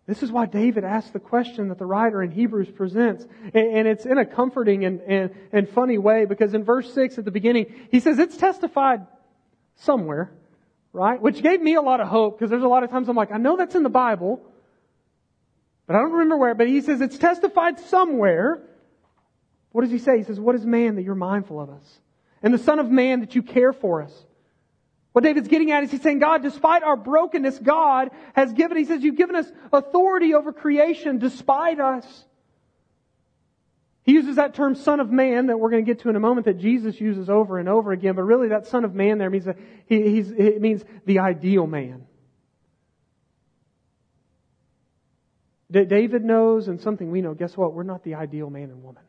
This 0.07 0.23
is 0.23 0.31
why 0.31 0.45
David 0.45 0.85
asks 0.85 1.11
the 1.11 1.19
question 1.19 1.67
that 1.67 1.77
the 1.77 1.85
writer 1.85 2.23
in 2.23 2.31
Hebrews 2.31 2.69
presents. 2.71 3.25
And 3.53 3.87
it's 3.87 4.05
in 4.05 4.17
a 4.17 4.25
comforting 4.25 4.85
and, 4.85 5.01
and, 5.01 5.31
and 5.51 5.69
funny 5.69 5.97
way 5.97 6.23
because 6.23 6.53
in 6.53 6.63
verse 6.63 6.91
6 6.93 7.17
at 7.17 7.25
the 7.25 7.31
beginning, 7.31 7.87
he 7.91 7.99
says 7.99 8.17
it's 8.17 8.37
testified 8.37 9.05
somewhere, 9.75 10.31
right? 10.93 11.21
Which 11.21 11.43
gave 11.43 11.61
me 11.61 11.75
a 11.75 11.81
lot 11.81 11.99
of 11.99 12.07
hope 12.07 12.39
because 12.39 12.49
there's 12.49 12.63
a 12.63 12.69
lot 12.69 12.83
of 12.83 12.89
times 12.89 13.09
I'm 13.09 13.17
like, 13.17 13.33
I 13.33 13.37
know 13.37 13.57
that's 13.57 13.75
in 13.75 13.83
the 13.83 13.89
Bible, 13.89 14.41
but 15.87 15.97
I 15.97 15.99
don't 15.99 16.13
remember 16.13 16.37
where. 16.37 16.55
But 16.55 16.69
he 16.69 16.79
says 16.79 17.01
it's 17.01 17.17
testified 17.17 17.77
somewhere. 17.81 18.63
What 19.73 19.81
does 19.81 19.91
he 19.91 19.99
say? 19.99 20.19
He 20.19 20.23
says, 20.23 20.39
What 20.39 20.55
is 20.55 20.65
man 20.65 20.95
that 20.95 21.03
you're 21.03 21.15
mindful 21.15 21.59
of 21.59 21.69
us? 21.69 21.99
And 22.41 22.53
the 22.53 22.59
Son 22.59 22.79
of 22.79 22.89
Man 22.89 23.19
that 23.19 23.35
you 23.35 23.43
care 23.43 23.73
for 23.73 24.03
us? 24.03 24.25
What 25.17 25.23
David's 25.23 25.47
getting 25.47 25.71
at 25.71 25.81
is 25.81 25.89
he's 25.89 26.03
saying, 26.03 26.19
God, 26.19 26.43
despite 26.43 26.83
our 26.83 26.95
brokenness, 26.95 27.57
God 27.57 28.11
has 28.35 28.53
given, 28.53 28.77
he 28.77 28.85
says, 28.85 29.01
you've 29.01 29.15
given 29.15 29.35
us 29.35 29.51
authority 29.73 30.35
over 30.35 30.53
creation 30.53 31.17
despite 31.17 31.79
us. 31.79 32.05
He 34.03 34.11
uses 34.11 34.35
that 34.35 34.53
term 34.53 34.75
son 34.75 34.99
of 34.99 35.09
man 35.09 35.47
that 35.47 35.59
we're 35.59 35.71
going 35.71 35.83
to 35.83 35.91
get 35.91 36.03
to 36.03 36.09
in 36.09 36.15
a 36.15 36.19
moment 36.19 36.45
that 36.45 36.59
Jesus 36.59 37.01
uses 37.01 37.31
over 37.31 37.57
and 37.57 37.67
over 37.67 37.93
again, 37.93 38.13
but 38.13 38.25
really 38.25 38.49
that 38.49 38.67
son 38.67 38.85
of 38.85 38.93
man 38.93 39.17
there 39.17 39.31
means 39.31 39.45
that 39.45 39.57
he, 39.87 39.95
it 39.95 40.61
means 40.61 40.83
the 41.07 41.17
ideal 41.17 41.65
man. 41.65 42.05
David 45.71 46.23
knows 46.23 46.67
and 46.67 46.79
something 46.79 47.09
we 47.09 47.21
know, 47.21 47.33
guess 47.33 47.57
what? 47.57 47.73
We're 47.73 47.81
not 47.81 48.03
the 48.03 48.13
ideal 48.13 48.51
man 48.51 48.65
and 48.65 48.83
woman. 48.83 49.01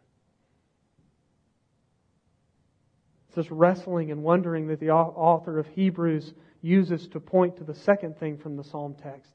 It's 3.27 3.27
this 3.38 3.50
wrestling 3.50 4.10
and 4.10 4.22
wondering 4.22 4.66
that 4.66 4.80
the 4.80 4.90
author 4.90 5.58
of 5.58 5.66
Hebrews 5.68 6.34
uses 6.60 7.06
to 7.08 7.20
point 7.20 7.58
to 7.58 7.64
the 7.64 7.74
second 7.74 8.18
thing 8.18 8.36
from 8.36 8.56
the 8.56 8.64
psalm 8.64 8.96
text, 9.00 9.30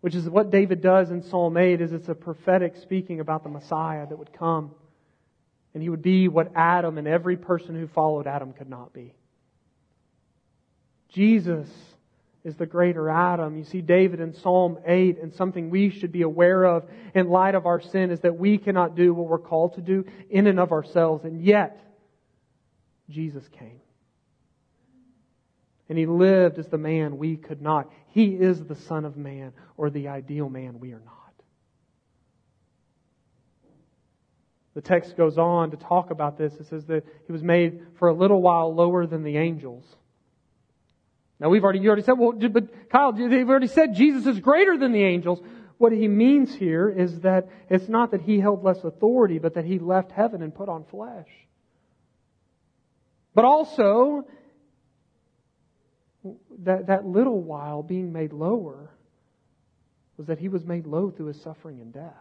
which 0.00 0.14
is 0.14 0.28
what 0.28 0.50
David 0.50 0.80
does 0.80 1.10
in 1.10 1.22
Psalm 1.22 1.56
8 1.56 1.82
is 1.82 1.92
it's 1.92 2.08
a 2.08 2.14
prophetic 2.14 2.76
speaking 2.82 3.20
about 3.20 3.42
the 3.42 3.50
Messiah 3.50 4.06
that 4.06 4.18
would 4.18 4.32
come. 4.32 4.72
And 5.74 5.82
he 5.82 5.88
would 5.88 6.02
be 6.02 6.28
what 6.28 6.52
Adam 6.54 6.98
and 6.98 7.06
every 7.06 7.36
person 7.36 7.74
who 7.74 7.88
followed 7.88 8.26
Adam 8.26 8.52
could 8.52 8.70
not 8.70 8.92
be. 8.94 9.12
Jesus 11.08 11.68
is 12.44 12.56
the 12.56 12.66
greater 12.66 13.10
Adam. 13.10 13.58
You 13.58 13.64
see 13.64 13.80
David 13.82 14.20
in 14.20 14.34
Psalm 14.34 14.78
8, 14.86 15.18
and 15.20 15.34
something 15.34 15.70
we 15.70 15.90
should 15.90 16.12
be 16.12 16.22
aware 16.22 16.64
of 16.64 16.84
in 17.14 17.28
light 17.28 17.54
of 17.54 17.66
our 17.66 17.80
sin 17.80 18.10
is 18.10 18.20
that 18.20 18.38
we 18.38 18.56
cannot 18.56 18.94
do 18.94 19.12
what 19.12 19.28
we're 19.28 19.38
called 19.38 19.74
to 19.74 19.82
do 19.82 20.04
in 20.30 20.46
and 20.46 20.60
of 20.60 20.72
ourselves. 20.72 21.24
And 21.24 21.42
yet, 21.42 21.80
Jesus 23.10 23.46
came. 23.48 23.80
And 25.88 25.98
he 25.98 26.06
lived 26.06 26.58
as 26.58 26.68
the 26.68 26.78
man 26.78 27.18
we 27.18 27.36
could 27.36 27.60
not. 27.60 27.90
He 28.08 28.28
is 28.28 28.64
the 28.64 28.74
Son 28.74 29.04
of 29.04 29.16
Man, 29.16 29.52
or 29.76 29.90
the 29.90 30.08
ideal 30.08 30.48
man 30.48 30.80
we 30.80 30.92
are 30.92 31.02
not. 31.04 31.14
The 34.74 34.80
text 34.80 35.16
goes 35.16 35.38
on 35.38 35.70
to 35.70 35.76
talk 35.76 36.10
about 36.10 36.36
this. 36.36 36.52
It 36.54 36.66
says 36.66 36.86
that 36.86 37.04
he 37.26 37.32
was 37.32 37.42
made 37.42 37.82
for 37.98 38.08
a 38.08 38.14
little 38.14 38.42
while 38.42 38.74
lower 38.74 39.06
than 39.06 39.22
the 39.22 39.36
angels. 39.36 39.84
Now 41.38 41.48
we've 41.48 41.62
already, 41.62 41.80
you 41.80 41.88
already 41.88 42.02
said, 42.02 42.18
well, 42.18 42.32
but 42.32 42.90
Kyle, 42.90 43.12
they've 43.12 43.48
already 43.48 43.66
said 43.66 43.94
Jesus 43.94 44.26
is 44.26 44.40
greater 44.40 44.76
than 44.76 44.92
the 44.92 45.04
angels. 45.04 45.40
What 45.78 45.92
he 45.92 46.08
means 46.08 46.54
here 46.54 46.88
is 46.88 47.20
that 47.20 47.48
it's 47.68 47.88
not 47.88 48.12
that 48.12 48.22
he 48.22 48.40
held 48.40 48.64
less 48.64 48.82
authority, 48.82 49.38
but 49.38 49.54
that 49.54 49.64
he 49.64 49.78
left 49.78 50.12
heaven 50.12 50.42
and 50.42 50.54
put 50.54 50.68
on 50.68 50.84
flesh. 50.84 51.28
But 53.34 53.44
also, 53.44 54.26
that, 56.60 56.86
that 56.86 57.04
little 57.04 57.40
while 57.40 57.82
being 57.82 58.12
made 58.12 58.32
lower 58.32 58.90
was 60.16 60.28
that 60.28 60.38
he 60.38 60.48
was 60.48 60.64
made 60.64 60.86
low 60.86 61.10
through 61.10 61.26
his 61.26 61.42
suffering 61.42 61.80
and 61.80 61.92
death. 61.92 62.12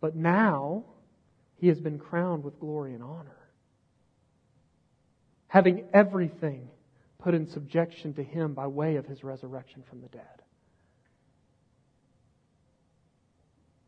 But 0.00 0.14
now, 0.14 0.84
he 1.56 1.68
has 1.68 1.80
been 1.80 1.98
crowned 1.98 2.44
with 2.44 2.60
glory 2.60 2.92
and 2.92 3.02
honor. 3.02 3.38
Having 5.46 5.84
everything 5.94 6.68
put 7.18 7.32
in 7.32 7.46
subjection 7.46 8.12
to 8.14 8.22
him 8.22 8.52
by 8.52 8.66
way 8.66 8.96
of 8.96 9.06
his 9.06 9.24
resurrection 9.24 9.82
from 9.88 10.02
the 10.02 10.08
dead. 10.08 10.42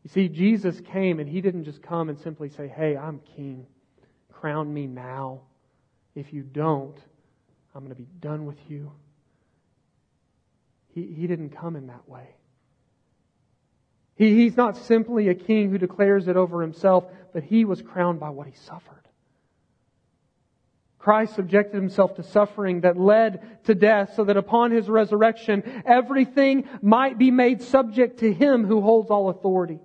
You 0.03 0.09
see, 0.09 0.27
Jesus 0.29 0.79
came 0.91 1.19
and 1.19 1.29
he 1.29 1.41
didn't 1.41 1.65
just 1.65 1.83
come 1.83 2.09
and 2.09 2.17
simply 2.19 2.49
say, 2.49 2.67
Hey, 2.67 2.97
I'm 2.97 3.19
king 3.35 3.67
crown 4.39 4.73
me 4.73 4.87
now. 4.87 5.41
If 6.15 6.33
you 6.33 6.41
don't, 6.41 6.97
I'm 7.73 7.83
going 7.83 7.95
to 7.95 8.01
be 8.01 8.07
done 8.19 8.45
with 8.45 8.57
you. 8.69 8.91
He, 10.93 11.05
he 11.05 11.27
didn't 11.27 11.49
come 11.49 11.75
in 11.75 11.87
that 11.87 12.07
way. 12.07 12.27
He, 14.15 14.35
he's 14.35 14.57
not 14.57 14.77
simply 14.77 15.29
a 15.29 15.35
king 15.35 15.69
who 15.69 15.77
declares 15.77 16.27
it 16.27 16.37
over 16.37 16.61
himself, 16.61 17.05
but 17.33 17.43
he 17.43 17.65
was 17.65 17.81
crowned 17.81 18.19
by 18.19 18.29
what 18.29 18.47
he 18.47 18.53
suffered. 18.53 19.07
Christ 20.97 21.35
subjected 21.35 21.77
himself 21.77 22.15
to 22.15 22.23
suffering 22.23 22.81
that 22.81 22.97
led 22.97 23.63
to 23.65 23.75
death 23.75 24.13
so 24.15 24.25
that 24.25 24.35
upon 24.35 24.71
his 24.71 24.89
resurrection, 24.89 25.83
everything 25.85 26.67
might 26.81 27.17
be 27.17 27.31
made 27.31 27.61
subject 27.61 28.19
to 28.19 28.33
him 28.33 28.65
who 28.65 28.81
holds 28.81 29.09
all 29.09 29.29
authority. 29.29 29.79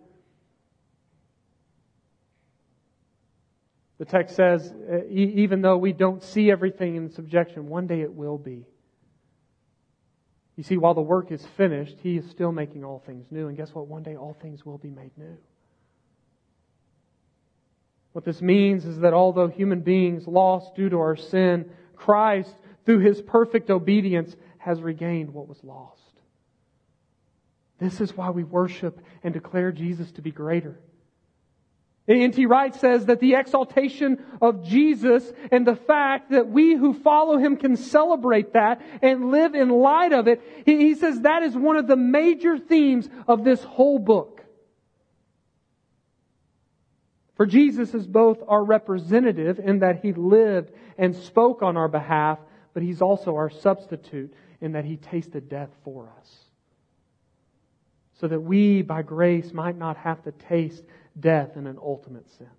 The 4.02 4.06
text 4.06 4.34
says, 4.34 4.74
even 5.10 5.62
though 5.62 5.76
we 5.76 5.92
don't 5.92 6.24
see 6.24 6.50
everything 6.50 6.96
in 6.96 7.08
subjection, 7.12 7.68
one 7.68 7.86
day 7.86 8.00
it 8.00 8.12
will 8.12 8.36
be. 8.36 8.66
You 10.56 10.64
see, 10.64 10.76
while 10.76 10.94
the 10.94 11.00
work 11.00 11.30
is 11.30 11.46
finished, 11.56 11.98
He 12.02 12.16
is 12.16 12.28
still 12.28 12.50
making 12.50 12.82
all 12.82 13.00
things 13.06 13.28
new. 13.30 13.46
And 13.46 13.56
guess 13.56 13.72
what? 13.72 13.86
One 13.86 14.02
day 14.02 14.16
all 14.16 14.36
things 14.42 14.66
will 14.66 14.76
be 14.76 14.90
made 14.90 15.12
new. 15.16 15.38
What 18.10 18.24
this 18.24 18.42
means 18.42 18.86
is 18.86 18.98
that 18.98 19.14
although 19.14 19.46
human 19.46 19.82
beings 19.82 20.26
lost 20.26 20.74
due 20.74 20.88
to 20.88 20.98
our 20.98 21.14
sin, 21.14 21.70
Christ, 21.94 22.56
through 22.84 22.98
his 22.98 23.22
perfect 23.22 23.70
obedience, 23.70 24.34
has 24.58 24.82
regained 24.82 25.32
what 25.32 25.46
was 25.46 25.62
lost. 25.62 26.00
This 27.78 28.00
is 28.00 28.16
why 28.16 28.30
we 28.30 28.42
worship 28.42 29.00
and 29.22 29.32
declare 29.32 29.70
Jesus 29.70 30.10
to 30.10 30.22
be 30.22 30.32
greater. 30.32 30.80
N.T. 32.20 32.46
Wright 32.46 32.74
says 32.74 33.06
that 33.06 33.20
the 33.20 33.34
exaltation 33.34 34.24
of 34.40 34.64
Jesus 34.64 35.32
and 35.50 35.66
the 35.66 35.76
fact 35.76 36.30
that 36.32 36.48
we 36.48 36.74
who 36.74 36.94
follow 36.94 37.38
him 37.38 37.56
can 37.56 37.76
celebrate 37.76 38.54
that 38.54 38.82
and 39.00 39.30
live 39.30 39.54
in 39.54 39.68
light 39.68 40.12
of 40.12 40.26
it, 40.26 40.42
he 40.66 40.94
says 40.94 41.20
that 41.20 41.42
is 41.42 41.56
one 41.56 41.76
of 41.76 41.86
the 41.86 41.96
major 41.96 42.58
themes 42.58 43.08
of 43.28 43.44
this 43.44 43.62
whole 43.62 43.98
book. 43.98 44.42
For 47.36 47.46
Jesus 47.46 47.94
is 47.94 48.06
both 48.06 48.38
our 48.46 48.62
representative 48.62 49.58
in 49.58 49.80
that 49.80 50.00
he 50.00 50.12
lived 50.12 50.72
and 50.98 51.14
spoke 51.14 51.62
on 51.62 51.76
our 51.76 51.88
behalf, 51.88 52.38
but 52.74 52.82
he's 52.82 53.02
also 53.02 53.34
our 53.36 53.50
substitute 53.50 54.32
in 54.60 54.72
that 54.72 54.84
he 54.84 54.96
tasted 54.96 55.48
death 55.48 55.70
for 55.84 56.12
us. 56.18 56.36
So 58.20 58.28
that 58.28 58.40
we, 58.40 58.82
by 58.82 59.02
grace, 59.02 59.52
might 59.52 59.76
not 59.76 59.96
have 59.96 60.22
to 60.22 60.32
taste 60.32 60.84
death 61.18 61.56
in 61.56 61.66
an 61.66 61.78
ultimate 61.80 62.28
sense. 62.30 62.50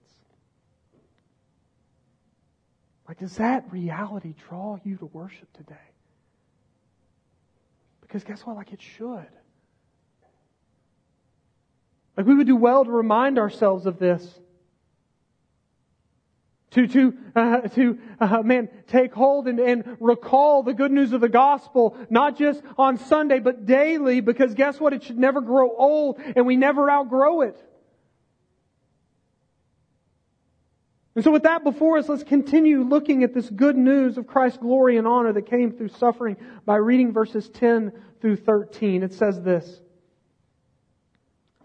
Like, 3.07 3.19
does 3.19 3.37
that 3.37 3.71
reality 3.71 4.33
draw 4.47 4.79
you 4.83 4.97
to 4.97 5.05
worship 5.05 5.51
today? 5.53 5.75
Because 8.01 8.23
guess 8.23 8.41
what? 8.45 8.55
Like, 8.55 8.71
it 8.71 8.81
should. 8.81 9.27
Like, 12.15 12.25
we 12.25 12.35
would 12.35 12.47
do 12.47 12.55
well 12.55 12.85
to 12.85 12.91
remind 12.91 13.39
ourselves 13.39 13.85
of 13.85 13.99
this 13.99 14.39
to, 16.73 16.87
to, 16.87 17.13
uh, 17.35 17.61
to 17.61 17.99
uh, 18.19 18.41
man, 18.41 18.67
take 18.87 19.13
hold 19.13 19.47
and, 19.47 19.59
and 19.59 19.97
recall 19.99 20.63
the 20.63 20.73
good 20.73 20.91
news 20.91 21.13
of 21.13 21.21
the 21.21 21.29
gospel, 21.29 21.95
not 22.09 22.37
just 22.37 22.63
on 22.77 22.97
Sunday, 22.97 23.39
but 23.39 23.65
daily, 23.65 24.21
because 24.21 24.55
guess 24.55 24.79
what? 24.79 24.91
It 24.91 25.03
should 25.03 25.19
never 25.19 25.39
grow 25.39 25.75
old, 25.75 26.19
and 26.35 26.47
we 26.47 26.55
never 26.55 26.89
outgrow 26.89 27.41
it. 27.41 27.63
And 31.15 31.23
so 31.23 31.31
with 31.31 31.43
that 31.43 31.63
before 31.63 31.99
us, 31.99 32.09
let's 32.09 32.23
continue 32.23 32.83
looking 32.83 33.23
at 33.23 33.33
this 33.33 33.49
good 33.49 33.77
news 33.77 34.17
of 34.17 34.25
Christ's 34.25 34.57
glory 34.57 34.97
and 34.97 35.07
honor 35.07 35.31
that 35.33 35.49
came 35.49 35.71
through 35.71 35.89
suffering 35.89 36.37
by 36.65 36.77
reading 36.77 37.13
verses 37.13 37.49
10 37.49 37.91
through 38.19 38.37
13. 38.37 39.03
It 39.03 39.13
says 39.13 39.41
this, 39.41 39.81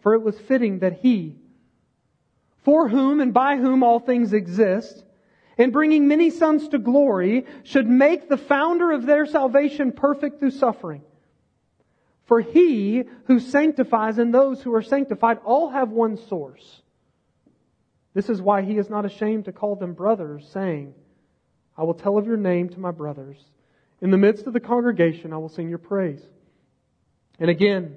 For 0.01 0.15
it 0.15 0.23
was 0.23 0.39
fitting 0.39 0.81
that 0.81 1.01
he, 1.01 1.37
for 2.63 2.89
whom 2.89 3.21
and 3.21 3.33
by 3.33 3.57
whom 3.57 3.83
all 3.83 4.01
things 4.01 4.35
exist, 4.35 5.05
and 5.57 5.73
bringing 5.73 6.07
many 6.07 6.29
sons 6.29 6.69
to 6.69 6.79
glory, 6.79 7.47
should 7.65 7.89
make 7.89 8.29
the 8.29 8.37
founder 8.37 8.93
of 8.93 9.07
their 9.07 9.25
salvation 9.25 9.93
perfect 9.93 10.39
through 10.39 10.51
suffering. 10.51 11.03
For 12.27 12.43
he 12.43 13.05
who 13.25 13.41
sanctifies 13.41 14.19
and 14.19 14.33
those 14.33 14.63
who 14.63 14.75
are 14.75 14.83
sanctified 14.83 15.39
all 15.45 15.71
have 15.71 15.89
one 15.89 16.19
source. 16.29 16.83
This 18.19 18.29
is 18.29 18.43
why 18.43 18.63
he 18.63 18.79
is 18.79 18.91
not 18.91 19.05
ashamed 19.05 19.45
to 19.45 19.53
call 19.53 19.77
them 19.77 19.93
brothers, 19.93 20.45
saying, 20.53 20.93
I 21.77 21.85
will 21.85 21.95
tell 21.95 22.19
of 22.19 22.27
your 22.27 22.37
name 22.37 22.69
to 22.71 22.81
my 22.81 22.91
brothers. 22.91 23.39
In 24.01 24.11
the 24.11 24.17
midst 24.17 24.49
of 24.49 24.53
the 24.53 24.59
congregation, 24.59 25.33
I 25.33 25.37
will 25.37 25.49
sing 25.49 25.69
your 25.69 25.79
praise. 25.79 26.21
And 27.39 27.49
again, 27.49 27.97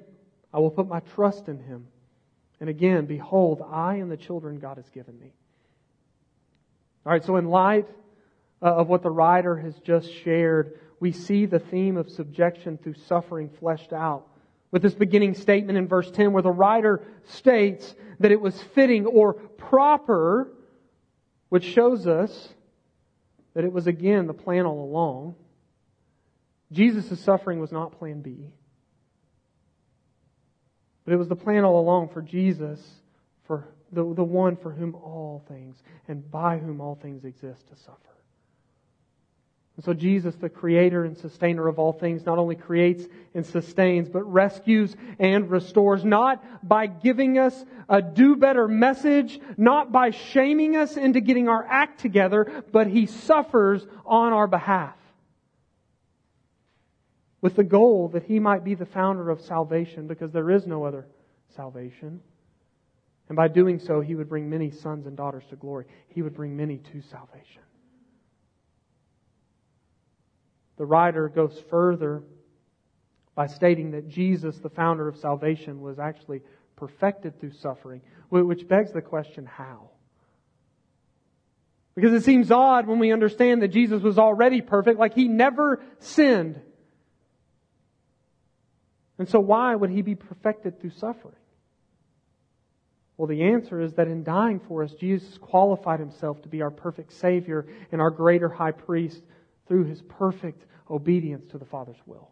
I 0.54 0.60
will 0.60 0.70
put 0.70 0.86
my 0.86 1.00
trust 1.00 1.48
in 1.48 1.58
him. 1.58 1.88
And 2.60 2.68
again, 2.68 3.06
behold, 3.06 3.64
I 3.68 3.96
and 3.96 4.12
the 4.12 4.16
children 4.16 4.60
God 4.60 4.76
has 4.76 4.88
given 4.90 5.18
me. 5.18 5.32
All 7.04 7.12
right, 7.12 7.24
so 7.24 7.34
in 7.34 7.46
light 7.46 7.88
uh, 8.62 8.66
of 8.66 8.86
what 8.86 9.02
the 9.02 9.10
writer 9.10 9.56
has 9.56 9.74
just 9.80 10.08
shared, 10.22 10.78
we 11.00 11.10
see 11.10 11.46
the 11.46 11.58
theme 11.58 11.96
of 11.96 12.08
subjection 12.08 12.78
through 12.78 12.94
suffering 13.08 13.50
fleshed 13.58 13.92
out. 13.92 14.28
With 14.72 14.82
this 14.82 14.94
beginning 14.94 15.34
statement 15.34 15.78
in 15.78 15.86
verse 15.86 16.10
10, 16.10 16.32
where 16.32 16.42
the 16.42 16.50
writer 16.50 17.04
states 17.24 17.94
that 18.18 18.32
it 18.32 18.40
was 18.40 18.60
fitting 18.74 19.06
or 19.06 19.34
proper, 19.34 20.50
which 21.50 21.64
shows 21.64 22.06
us 22.06 22.48
that 23.54 23.64
it 23.64 23.72
was 23.72 23.86
again 23.86 24.26
the 24.26 24.34
plan 24.34 24.64
all 24.64 24.82
along. 24.82 25.36
Jesus' 26.72 27.20
suffering 27.20 27.60
was 27.60 27.70
not 27.70 27.98
plan 27.98 28.22
B. 28.22 28.48
But 31.04 31.12
it 31.12 31.18
was 31.18 31.28
the 31.28 31.36
plan 31.36 31.64
all 31.64 31.78
along 31.78 32.08
for 32.08 32.22
Jesus, 32.22 32.80
for 33.44 33.68
the, 33.92 34.02
the 34.14 34.24
one 34.24 34.56
for 34.56 34.70
whom 34.70 34.94
all 34.94 35.44
things 35.48 35.76
and 36.08 36.28
by 36.30 36.56
whom 36.58 36.80
all 36.80 36.94
things 36.94 37.24
exist 37.24 37.68
to 37.68 37.76
suffer. 37.76 37.98
And 39.82 39.96
so 39.96 40.00
Jesus, 40.00 40.36
the 40.36 40.48
creator 40.48 41.02
and 41.02 41.18
sustainer 41.18 41.66
of 41.66 41.80
all 41.80 41.92
things, 41.92 42.24
not 42.24 42.38
only 42.38 42.54
creates 42.54 43.04
and 43.34 43.44
sustains, 43.44 44.08
but 44.08 44.22
rescues 44.22 44.94
and 45.18 45.50
restores, 45.50 46.04
not 46.04 46.68
by 46.68 46.86
giving 46.86 47.36
us 47.36 47.64
a 47.88 48.00
do 48.00 48.36
better 48.36 48.68
message, 48.68 49.40
not 49.56 49.90
by 49.90 50.10
shaming 50.10 50.76
us 50.76 50.96
into 50.96 51.20
getting 51.20 51.48
our 51.48 51.66
act 51.68 51.98
together, 51.98 52.62
but 52.70 52.86
he 52.86 53.06
suffers 53.06 53.84
on 54.06 54.32
our 54.32 54.46
behalf 54.46 54.94
with 57.40 57.56
the 57.56 57.64
goal 57.64 58.06
that 58.10 58.22
he 58.22 58.38
might 58.38 58.62
be 58.62 58.76
the 58.76 58.86
founder 58.86 59.30
of 59.30 59.40
salvation 59.40 60.06
because 60.06 60.30
there 60.30 60.52
is 60.52 60.64
no 60.64 60.84
other 60.84 61.08
salvation. 61.56 62.20
And 63.28 63.34
by 63.34 63.48
doing 63.48 63.80
so, 63.80 64.00
he 64.00 64.14
would 64.14 64.28
bring 64.28 64.48
many 64.48 64.70
sons 64.70 65.06
and 65.06 65.16
daughters 65.16 65.42
to 65.50 65.56
glory. 65.56 65.86
He 66.06 66.22
would 66.22 66.36
bring 66.36 66.56
many 66.56 66.76
to 66.76 67.00
salvation. 67.00 67.62
The 70.82 70.86
writer 70.86 71.28
goes 71.28 71.56
further 71.70 72.24
by 73.36 73.46
stating 73.46 73.92
that 73.92 74.08
Jesus, 74.08 74.58
the 74.58 74.68
founder 74.68 75.06
of 75.06 75.16
salvation, 75.16 75.80
was 75.80 76.00
actually 76.00 76.40
perfected 76.74 77.38
through 77.38 77.52
suffering, 77.52 78.00
which 78.30 78.66
begs 78.66 78.90
the 78.90 79.00
question 79.00 79.46
how? 79.46 79.90
Because 81.94 82.12
it 82.12 82.24
seems 82.24 82.50
odd 82.50 82.88
when 82.88 82.98
we 82.98 83.12
understand 83.12 83.62
that 83.62 83.68
Jesus 83.68 84.02
was 84.02 84.18
already 84.18 84.60
perfect, 84.60 84.98
like 84.98 85.14
he 85.14 85.28
never 85.28 85.80
sinned. 86.00 86.60
And 89.20 89.28
so, 89.28 89.38
why 89.38 89.76
would 89.76 89.90
he 89.90 90.02
be 90.02 90.16
perfected 90.16 90.80
through 90.80 90.94
suffering? 90.98 91.36
Well, 93.16 93.28
the 93.28 93.44
answer 93.44 93.80
is 93.80 93.92
that 93.92 94.08
in 94.08 94.24
dying 94.24 94.58
for 94.58 94.82
us, 94.82 94.92
Jesus 94.94 95.38
qualified 95.38 96.00
himself 96.00 96.42
to 96.42 96.48
be 96.48 96.60
our 96.60 96.72
perfect 96.72 97.12
Savior 97.12 97.68
and 97.92 98.00
our 98.00 98.10
greater 98.10 98.48
high 98.48 98.72
priest 98.72 99.22
through 99.68 99.84
his 99.84 100.02
perfect 100.02 100.66
obedience 100.90 101.46
to 101.52 101.58
the 101.58 101.64
Father's 101.64 102.00
will. 102.06 102.30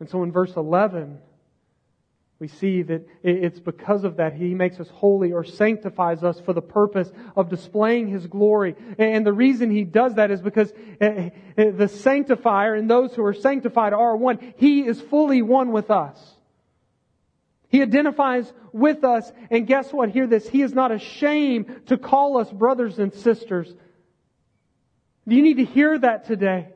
And 0.00 0.08
so 0.08 0.22
in 0.22 0.32
verse 0.32 0.54
11, 0.56 1.18
we 2.40 2.48
see 2.48 2.82
that 2.82 3.06
it's 3.22 3.60
because 3.60 4.04
of 4.04 4.16
that 4.16 4.34
He 4.34 4.54
makes 4.54 4.80
us 4.80 4.88
holy 4.88 5.32
or 5.32 5.44
sanctifies 5.44 6.24
us 6.24 6.40
for 6.40 6.52
the 6.52 6.60
purpose 6.60 7.10
of 7.36 7.48
displaying 7.48 8.08
His 8.08 8.26
glory. 8.26 8.74
And 8.98 9.24
the 9.24 9.32
reason 9.32 9.70
He 9.70 9.84
does 9.84 10.14
that 10.14 10.30
is 10.30 10.42
because 10.42 10.72
eh, 11.00 11.30
eh, 11.56 11.70
the 11.70 11.88
sanctifier 11.88 12.74
and 12.74 12.90
those 12.90 13.14
who 13.14 13.24
are 13.24 13.34
sanctified 13.34 13.92
are 13.92 14.16
one. 14.16 14.54
He 14.56 14.80
is 14.80 15.00
fully 15.00 15.42
one 15.42 15.70
with 15.72 15.90
us. 15.90 16.18
He 17.68 17.82
identifies 17.82 18.52
with 18.72 19.04
us, 19.04 19.32
and 19.50 19.66
guess 19.66 19.92
what? 19.92 20.10
Hear 20.10 20.26
this. 20.26 20.48
He 20.48 20.62
is 20.62 20.74
not 20.74 20.92
ashamed 20.92 21.86
to 21.86 21.96
call 21.96 22.38
us 22.38 22.50
brothers 22.50 22.98
and 22.98 23.12
sisters. 23.12 23.74
Do 25.26 25.34
you 25.34 25.42
need 25.42 25.56
to 25.56 25.64
hear 25.64 25.98
that 25.98 26.26
today? 26.26 26.68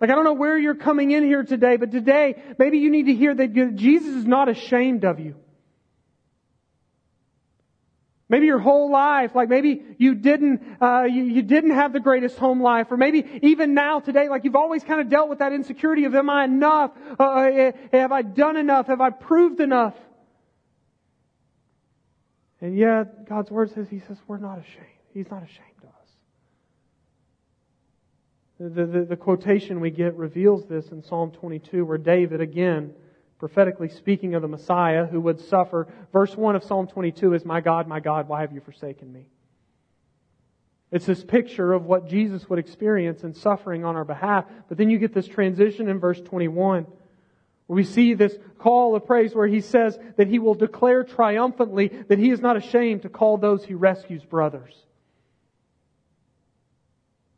Like, 0.00 0.10
I 0.10 0.14
don't 0.14 0.24
know 0.24 0.34
where 0.34 0.58
you're 0.58 0.74
coming 0.74 1.12
in 1.12 1.22
here 1.24 1.44
today, 1.44 1.76
but 1.76 1.90
today, 1.90 2.42
maybe 2.58 2.78
you 2.78 2.90
need 2.90 3.06
to 3.06 3.14
hear 3.14 3.34
that 3.34 3.74
Jesus 3.76 4.08
is 4.08 4.26
not 4.26 4.48
ashamed 4.48 5.04
of 5.04 5.20
you. 5.20 5.36
Maybe 8.28 8.46
your 8.46 8.58
whole 8.58 8.90
life, 8.90 9.34
like 9.34 9.48
maybe 9.48 9.82
you 9.98 10.14
didn't, 10.14 10.62
uh, 10.80 11.04
you, 11.04 11.24
you 11.24 11.42
didn't 11.42 11.70
have 11.70 11.92
the 11.92 12.00
greatest 12.00 12.36
home 12.38 12.60
life, 12.60 12.90
or 12.90 12.96
maybe 12.96 13.24
even 13.42 13.74
now 13.74 14.00
today, 14.00 14.28
like 14.28 14.44
you've 14.44 14.56
always 14.56 14.82
kind 14.82 15.00
of 15.00 15.08
dealt 15.08 15.28
with 15.28 15.38
that 15.38 15.52
insecurity 15.52 16.04
of, 16.06 16.14
am 16.14 16.28
I 16.28 16.44
enough? 16.44 16.90
Uh, 17.20 17.22
uh 17.22 17.72
have 17.92 18.12
I 18.12 18.22
done 18.22 18.56
enough? 18.56 18.88
Have 18.88 19.00
I 19.00 19.10
proved 19.10 19.60
enough? 19.60 19.94
And 22.60 22.76
yet, 22.76 23.28
God's 23.28 23.50
Word 23.50 23.72
says, 23.72 23.88
He 23.88 24.00
says, 24.00 24.16
we're 24.26 24.38
not 24.38 24.58
ashamed. 24.58 24.86
He's 25.12 25.30
not 25.30 25.44
ashamed. 25.44 25.74
The, 28.58 28.86
the, 28.86 29.06
the, 29.10 29.16
quotation 29.16 29.80
we 29.80 29.90
get 29.90 30.16
reveals 30.16 30.66
this 30.66 30.88
in 30.88 31.02
Psalm 31.02 31.32
22, 31.32 31.84
where 31.84 31.98
David, 31.98 32.40
again, 32.40 32.94
prophetically 33.40 33.88
speaking 33.88 34.36
of 34.36 34.42
the 34.42 34.48
Messiah 34.48 35.06
who 35.06 35.20
would 35.22 35.40
suffer, 35.40 35.88
verse 36.12 36.36
1 36.36 36.54
of 36.54 36.62
Psalm 36.62 36.86
22 36.86 37.34
is, 37.34 37.44
My 37.44 37.60
God, 37.60 37.88
my 37.88 37.98
God, 37.98 38.28
why 38.28 38.42
have 38.42 38.52
you 38.52 38.60
forsaken 38.60 39.12
me? 39.12 39.26
It's 40.92 41.06
this 41.06 41.24
picture 41.24 41.72
of 41.72 41.86
what 41.86 42.08
Jesus 42.08 42.48
would 42.48 42.60
experience 42.60 43.24
in 43.24 43.34
suffering 43.34 43.84
on 43.84 43.96
our 43.96 44.04
behalf. 44.04 44.44
But 44.68 44.78
then 44.78 44.88
you 44.88 44.98
get 44.98 45.12
this 45.12 45.26
transition 45.26 45.88
in 45.88 45.98
verse 45.98 46.20
21, 46.20 46.86
We 47.66 47.82
see 47.82 48.14
this 48.14 48.38
call 48.58 48.94
of 48.94 49.04
praise 49.04 49.34
where 49.34 49.48
he 49.48 49.62
says 49.62 49.98
that 50.16 50.28
he 50.28 50.38
will 50.38 50.54
declare 50.54 51.02
triumphantly 51.02 51.88
that 51.88 52.20
he 52.20 52.30
is 52.30 52.40
not 52.40 52.56
ashamed 52.56 53.02
to 53.02 53.08
call 53.08 53.36
those 53.36 53.64
he 53.64 53.74
rescues 53.74 54.22
brothers. 54.22 54.86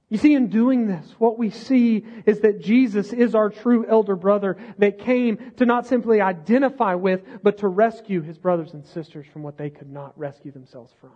You 0.09 0.19
see, 0.19 0.35
in 0.35 0.51
doing 0.51 0.87
this, 0.87 1.05
what 1.19 1.37
we 1.37 1.51
see 1.51 2.05
is 2.27 2.41
that 2.41 2.61
Jesus 2.61 3.13
is 3.13 3.35
our 3.35 3.51
true 3.51 3.85
elder 3.89 4.15
brother 4.15 4.57
that 4.79 5.01
came 5.01 5.53
to 5.57 5.67
not 5.67 5.87
simply 5.87 6.21
identify 6.21 6.95
with, 6.95 7.23
but 7.43 7.59
to 7.59 7.69
rescue 7.69 8.23
his 8.23 8.39
brothers 8.39 8.73
and 8.73 8.87
sisters 8.87 9.27
from 9.33 9.43
what 9.43 9.59
they 9.59 9.69
could 9.69 9.91
not 9.91 10.17
rescue 10.17 10.53
themselves 10.53 10.93
from. 11.01 11.11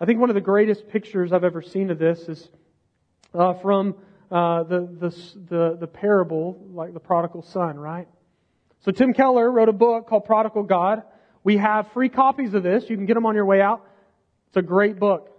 I 0.00 0.04
think 0.04 0.20
one 0.20 0.30
of 0.30 0.34
the 0.34 0.40
greatest 0.40 0.88
pictures 0.88 1.32
I've 1.32 1.42
ever 1.42 1.62
seen 1.62 1.90
of 1.90 1.98
this 1.98 2.20
is 2.20 2.48
uh, 3.34 3.54
from 3.54 3.96
uh, 4.30 4.62
the, 4.62 4.80
the, 4.80 5.16
the, 5.48 5.76
the 5.80 5.86
parable, 5.88 6.64
like 6.72 6.94
the 6.94 7.00
prodigal 7.00 7.42
son, 7.42 7.76
right? 7.76 8.06
So 8.82 8.92
Tim 8.92 9.12
Keller 9.12 9.50
wrote 9.50 9.68
a 9.68 9.74
book 9.74 10.08
called 10.08 10.26
Prodigal 10.26 10.62
God. 10.62 11.02
We 11.42 11.56
have 11.56 11.90
free 11.92 12.08
copies 12.08 12.54
of 12.54 12.62
this. 12.62 12.88
You 12.88 12.96
can 12.96 13.06
get 13.06 13.14
them 13.14 13.26
on 13.26 13.34
your 13.34 13.46
way 13.46 13.60
out. 13.60 13.84
It's 14.46 14.56
a 14.56 14.62
great 14.62 15.00
book. 15.00 15.30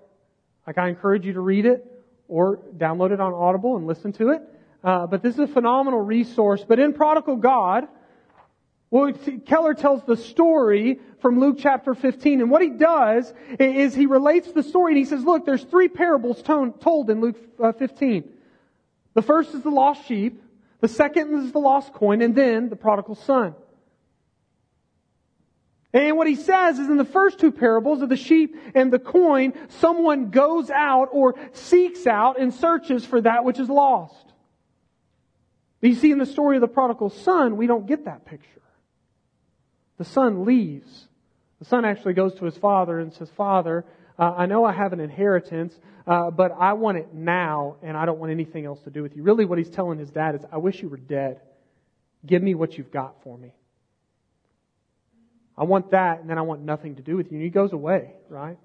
Like 0.65 0.77
I 0.77 0.89
encourage 0.89 1.25
you 1.25 1.33
to 1.33 1.41
read 1.41 1.65
it 1.65 1.85
or 2.27 2.57
download 2.77 3.11
it 3.11 3.19
on 3.19 3.33
Audible 3.33 3.77
and 3.77 3.87
listen 3.87 4.13
to 4.13 4.29
it. 4.29 4.41
Uh, 4.83 5.05
but 5.07 5.21
this 5.21 5.35
is 5.35 5.39
a 5.39 5.47
phenomenal 5.47 6.01
resource. 6.01 6.63
But 6.67 6.79
in 6.79 6.93
Prodigal 6.93 7.35
God, 7.35 7.87
well, 8.89 9.13
Keller 9.45 9.73
tells 9.73 10.03
the 10.03 10.17
story 10.17 10.99
from 11.21 11.39
Luke 11.39 11.57
chapter 11.59 11.93
15. 11.93 12.41
And 12.41 12.51
what 12.51 12.61
he 12.61 12.69
does 12.69 13.33
is 13.57 13.95
he 13.95 14.05
relates 14.05 14.51
the 14.51 14.63
story 14.63 14.91
and 14.91 14.97
he 14.97 15.05
says, 15.05 15.23
look, 15.23 15.45
there's 15.45 15.63
three 15.63 15.87
parables 15.87 16.43
told 16.43 17.09
in 17.09 17.21
Luke 17.21 17.37
uh, 17.63 17.71
15. 17.71 18.29
The 19.13 19.21
first 19.21 19.53
is 19.53 19.61
the 19.61 19.69
lost 19.69 20.05
sheep. 20.07 20.41
The 20.81 20.87
second 20.89 21.45
is 21.45 21.51
the 21.53 21.59
lost 21.59 21.93
coin. 21.93 22.21
And 22.21 22.35
then 22.35 22.69
the 22.69 22.75
prodigal 22.75 23.15
son. 23.15 23.55
And 25.93 26.15
what 26.15 26.27
he 26.27 26.35
says 26.35 26.79
is 26.79 26.89
in 26.89 26.97
the 26.97 27.05
first 27.05 27.39
two 27.39 27.51
parables 27.51 28.01
of 28.01 28.09
the 28.09 28.15
sheep 28.15 28.55
and 28.73 28.93
the 28.93 28.99
coin, 28.99 29.53
someone 29.67 30.29
goes 30.29 30.69
out 30.69 31.09
or 31.11 31.35
seeks 31.51 32.07
out 32.07 32.39
and 32.39 32.53
searches 32.53 33.05
for 33.05 33.19
that 33.21 33.43
which 33.43 33.59
is 33.59 33.69
lost. 33.69 34.25
But 35.81 35.89
you 35.89 35.95
see, 35.95 36.11
in 36.11 36.19
the 36.19 36.25
story 36.25 36.55
of 36.55 36.61
the 36.61 36.67
prodigal 36.67 37.09
son, 37.09 37.57
we 37.57 37.67
don't 37.67 37.87
get 37.87 38.05
that 38.05 38.25
picture. 38.25 38.61
The 39.97 40.05
son 40.05 40.45
leaves. 40.45 41.07
The 41.59 41.65
son 41.65 41.83
actually 41.83 42.13
goes 42.13 42.35
to 42.35 42.45
his 42.45 42.55
father 42.57 42.99
and 42.99 43.13
says, 43.13 43.29
Father, 43.35 43.83
uh, 44.17 44.33
I 44.37 44.45
know 44.45 44.63
I 44.63 44.71
have 44.71 44.93
an 44.93 44.99
inheritance, 44.99 45.77
uh, 46.07 46.31
but 46.31 46.51
I 46.57 46.73
want 46.73 46.99
it 46.99 47.13
now, 47.13 47.77
and 47.83 47.97
I 47.97 48.05
don't 48.05 48.19
want 48.19 48.31
anything 48.31 48.65
else 48.65 48.81
to 48.83 48.89
do 48.89 49.03
with 49.03 49.15
you. 49.15 49.23
Really, 49.23 49.45
what 49.45 49.57
he's 49.57 49.69
telling 49.69 49.99
his 49.99 50.09
dad 50.09 50.35
is, 50.35 50.41
I 50.51 50.57
wish 50.57 50.81
you 50.81 50.89
were 50.89 50.97
dead. 50.97 51.41
Give 52.25 52.41
me 52.41 52.55
what 52.55 52.77
you've 52.77 52.91
got 52.91 53.21
for 53.23 53.37
me. 53.37 53.53
I 55.61 55.63
want 55.63 55.91
that, 55.91 56.21
and 56.21 56.27
then 56.27 56.39
I 56.39 56.41
want 56.41 56.61
nothing 56.61 56.95
to 56.95 57.03
do 57.03 57.15
with 57.15 57.31
you. 57.31 57.37
And 57.37 57.43
he 57.43 57.51
goes 57.51 57.71
away, 57.71 58.15
right? 58.29 58.57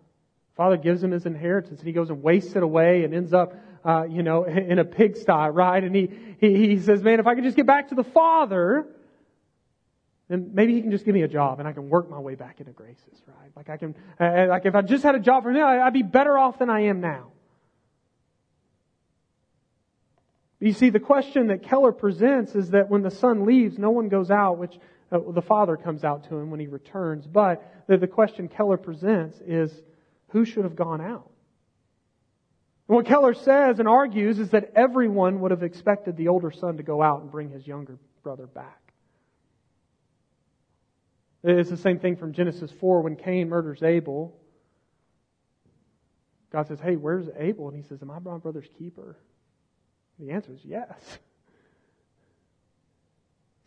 Father 0.56 0.78
gives 0.78 1.02
him 1.02 1.10
his 1.10 1.26
inheritance, 1.26 1.80
and 1.80 1.86
he 1.86 1.92
goes 1.92 2.08
and 2.08 2.22
wastes 2.22 2.56
it 2.56 2.62
away 2.62 3.04
and 3.04 3.12
ends 3.12 3.34
up, 3.34 3.54
uh, 3.84 4.06
you 4.08 4.22
know, 4.22 4.44
in 4.44 4.78
a 4.78 4.84
pigsty, 4.84 5.50
right? 5.50 5.84
And 5.84 5.94
he, 5.94 6.10
he, 6.40 6.68
he 6.68 6.78
says, 6.78 7.02
man, 7.02 7.20
if 7.20 7.26
I 7.26 7.34
could 7.34 7.44
just 7.44 7.54
get 7.54 7.66
back 7.66 7.90
to 7.90 7.94
the 7.94 8.02
Father, 8.02 8.86
then 10.30 10.52
maybe 10.54 10.72
he 10.72 10.80
can 10.80 10.90
just 10.90 11.04
give 11.04 11.12
me 11.12 11.20
a 11.20 11.28
job 11.28 11.58
and 11.58 11.68
I 11.68 11.72
can 11.72 11.90
work 11.90 12.08
my 12.08 12.18
way 12.18 12.34
back 12.34 12.60
into 12.60 12.72
graces, 12.72 13.22
right? 13.26 13.50
Like 13.54 13.68
I 13.68 13.76
can, 13.76 13.94
uh, 14.18 14.46
like 14.48 14.64
if 14.64 14.74
I 14.74 14.80
just 14.80 15.04
had 15.04 15.14
a 15.14 15.20
job 15.20 15.42
for 15.42 15.50
him, 15.50 15.62
I'd 15.62 15.92
be 15.92 16.02
better 16.02 16.38
off 16.38 16.58
than 16.58 16.70
I 16.70 16.84
am 16.84 17.02
now. 17.02 17.28
You 20.58 20.72
see, 20.72 20.90
the 20.90 21.00
question 21.00 21.48
that 21.48 21.62
Keller 21.62 21.92
presents 21.92 22.54
is 22.54 22.70
that 22.70 22.88
when 22.88 23.02
the 23.02 23.10
son 23.10 23.44
leaves, 23.44 23.78
no 23.78 23.90
one 23.90 24.08
goes 24.08 24.30
out, 24.30 24.58
which 24.58 24.78
uh, 25.12 25.18
the 25.32 25.42
Father 25.42 25.76
comes 25.76 26.02
out 26.02 26.28
to 26.28 26.36
him 26.36 26.50
when 26.50 26.60
he 26.60 26.66
returns. 26.66 27.26
But 27.26 27.84
the, 27.86 27.98
the 27.98 28.06
question 28.06 28.48
Keller 28.48 28.78
presents 28.78 29.38
is 29.46 29.70
who 30.28 30.44
should 30.44 30.64
have 30.64 30.76
gone 30.76 31.00
out? 31.00 31.30
And 32.88 32.96
what 32.96 33.06
Keller 33.06 33.34
says 33.34 33.78
and 33.80 33.88
argues 33.88 34.38
is 34.38 34.50
that 34.50 34.72
everyone 34.74 35.40
would 35.40 35.50
have 35.50 35.62
expected 35.62 36.16
the 36.16 36.28
older 36.28 36.50
son 36.50 36.78
to 36.78 36.82
go 36.82 37.02
out 37.02 37.20
and 37.20 37.30
bring 37.30 37.50
his 37.50 37.66
younger 37.66 37.98
brother 38.22 38.46
back. 38.46 38.80
It's 41.42 41.70
the 41.70 41.76
same 41.76 41.98
thing 41.98 42.16
from 42.16 42.32
Genesis 42.32 42.72
4 42.80 43.02
when 43.02 43.16
Cain 43.16 43.48
murders 43.48 43.82
Abel. 43.82 44.36
God 46.50 46.66
says, 46.66 46.80
Hey, 46.80 46.96
where's 46.96 47.28
Abel? 47.38 47.68
And 47.68 47.76
he 47.76 47.82
says, 47.88 48.02
Am 48.02 48.10
I 48.10 48.18
my 48.18 48.38
brother's 48.38 48.68
keeper? 48.78 49.16
The 50.18 50.30
answer 50.30 50.52
is 50.52 50.60
yes. 50.64 51.18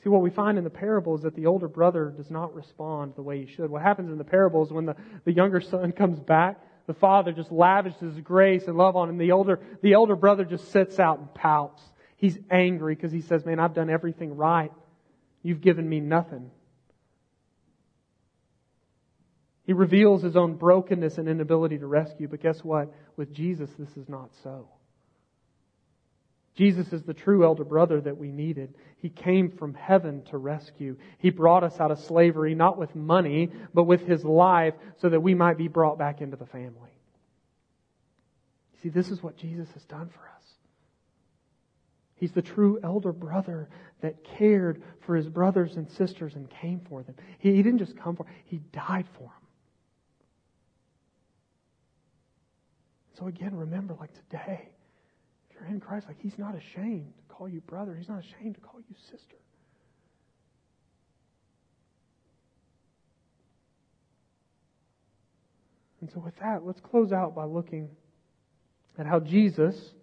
See, 0.04 0.10
what 0.10 0.22
we 0.22 0.30
find 0.30 0.58
in 0.58 0.64
the 0.64 0.70
parable 0.70 1.16
is 1.16 1.24
that 1.24 1.36
the 1.36 1.48
older 1.48 1.68
brother 1.68 2.14
does 2.16 2.32
not 2.32 2.56
respond 2.56 3.14
the 3.16 3.22
way 3.22 3.44
he 3.44 3.54
should. 3.54 3.70
What 3.70 3.82
happens 3.82 4.12
in 4.12 4.18
the 4.18 4.24
parable 4.24 4.64
is 4.64 4.72
when 4.72 4.86
the, 4.86 4.96
the 5.26 5.34
younger 5.34 5.60
son 5.60 5.92
comes 5.98 6.20
back, 6.20 6.62
the 6.88 6.94
father 6.94 7.32
just 7.32 7.52
lavishes 7.52 8.20
grace 8.22 8.66
and 8.68 8.78
love 8.78 8.96
on 8.96 9.10
him. 9.10 9.18
The 9.18 9.34
older, 9.34 9.60
the 9.82 9.94
elder 9.94 10.16
brother 10.16 10.46
just 10.46 10.72
sits 10.72 11.00
out 11.00 11.20
and 11.20 11.34
pouts. 11.34 11.84
He's 12.16 12.38
angry 12.50 12.96
because 12.96 13.12
he 13.12 13.22
says, 13.22 13.46
Man, 13.46 13.60
I've 13.60 13.74
done 13.74 13.90
everything 13.90 14.36
right. 14.36 14.72
You've 15.44 15.62
given 15.62 15.88
me 15.88 16.00
nothing. 16.00 16.50
He 19.66 19.74
reveals 19.74 20.24
his 20.24 20.36
own 20.36 20.56
brokenness 20.56 21.20
and 21.20 21.30
inability 21.30 21.78
to 21.78 21.86
rescue, 21.86 22.28
but 22.28 22.42
guess 22.42 22.64
what? 22.64 22.92
With 23.18 23.32
Jesus, 23.34 23.70
this 23.78 23.96
is 23.98 24.10
not 24.10 24.32
so. 24.42 24.68
Jesus 26.60 26.92
is 26.92 27.04
the 27.04 27.14
true 27.14 27.46
elder 27.46 27.64
brother 27.64 28.02
that 28.02 28.18
we 28.18 28.34
needed. 28.34 28.76
He 28.98 29.08
came 29.08 29.50
from 29.50 29.74
heaven 29.74 30.24
to 30.26 30.38
rescue. 30.38 30.98
He 31.18 31.30
brought 31.30 31.64
us 31.64 31.80
out 31.80 31.90
of 31.90 32.00
slavery, 32.00 32.54
not 32.54 32.78
with 32.78 32.94
money, 32.98 33.50
but 33.74 33.86
with 33.86 34.06
his 34.06 34.26
life, 34.26 34.74
so 34.98 35.08
that 35.08 35.22
we 35.22 35.34
might 35.34 35.58
be 35.58 35.70
brought 35.70 35.98
back 35.98 36.20
into 36.20 36.36
the 36.36 36.46
family. 36.46 36.92
See, 38.84 38.90
this 38.90 39.10
is 39.10 39.24
what 39.24 39.38
Jesus 39.38 39.70
has 39.72 39.86
done 39.86 40.10
for 40.10 40.20
us. 40.20 40.44
He's 42.16 42.34
the 42.34 42.42
true 42.42 42.78
elder 42.84 43.14
brother 43.14 43.70
that 44.02 44.22
cared 44.26 44.84
for 45.06 45.16
his 45.16 45.30
brothers 45.30 45.78
and 45.78 45.90
sisters 45.90 46.36
and 46.36 46.50
came 46.50 46.82
for 46.90 47.04
them. 47.04 47.16
He, 47.38 47.56
he 47.56 47.64
didn't 47.64 47.80
just 47.80 47.96
come 47.96 48.18
for 48.18 48.24
them, 48.24 48.34
he 48.44 48.58
died 48.74 49.06
for 49.14 49.24
them. 49.24 49.32
So 53.18 53.28
again, 53.28 53.56
remember, 53.56 53.96
like 53.98 54.12
today, 54.30 54.68
you're 55.60 55.70
in 55.70 55.80
Christ, 55.80 56.08
like 56.08 56.20
He's 56.20 56.38
not 56.38 56.56
ashamed 56.56 57.14
to 57.18 57.34
call 57.34 57.50
you 57.50 57.62
brother. 57.62 57.96
He's 57.96 58.10
not 58.10 58.20
ashamed 58.20 58.56
to 58.56 58.62
call 58.62 58.80
you 58.80 58.96
sister. 59.12 59.36
And 66.02 66.10
so, 66.12 66.20
with 66.20 66.38
that, 66.40 66.66
let's 66.66 66.80
close 66.80 67.12
out 67.12 67.36
by 67.36 67.44
looking 67.44 67.90
at 68.98 69.06
how 69.06 69.20
Jesus, 69.20 69.94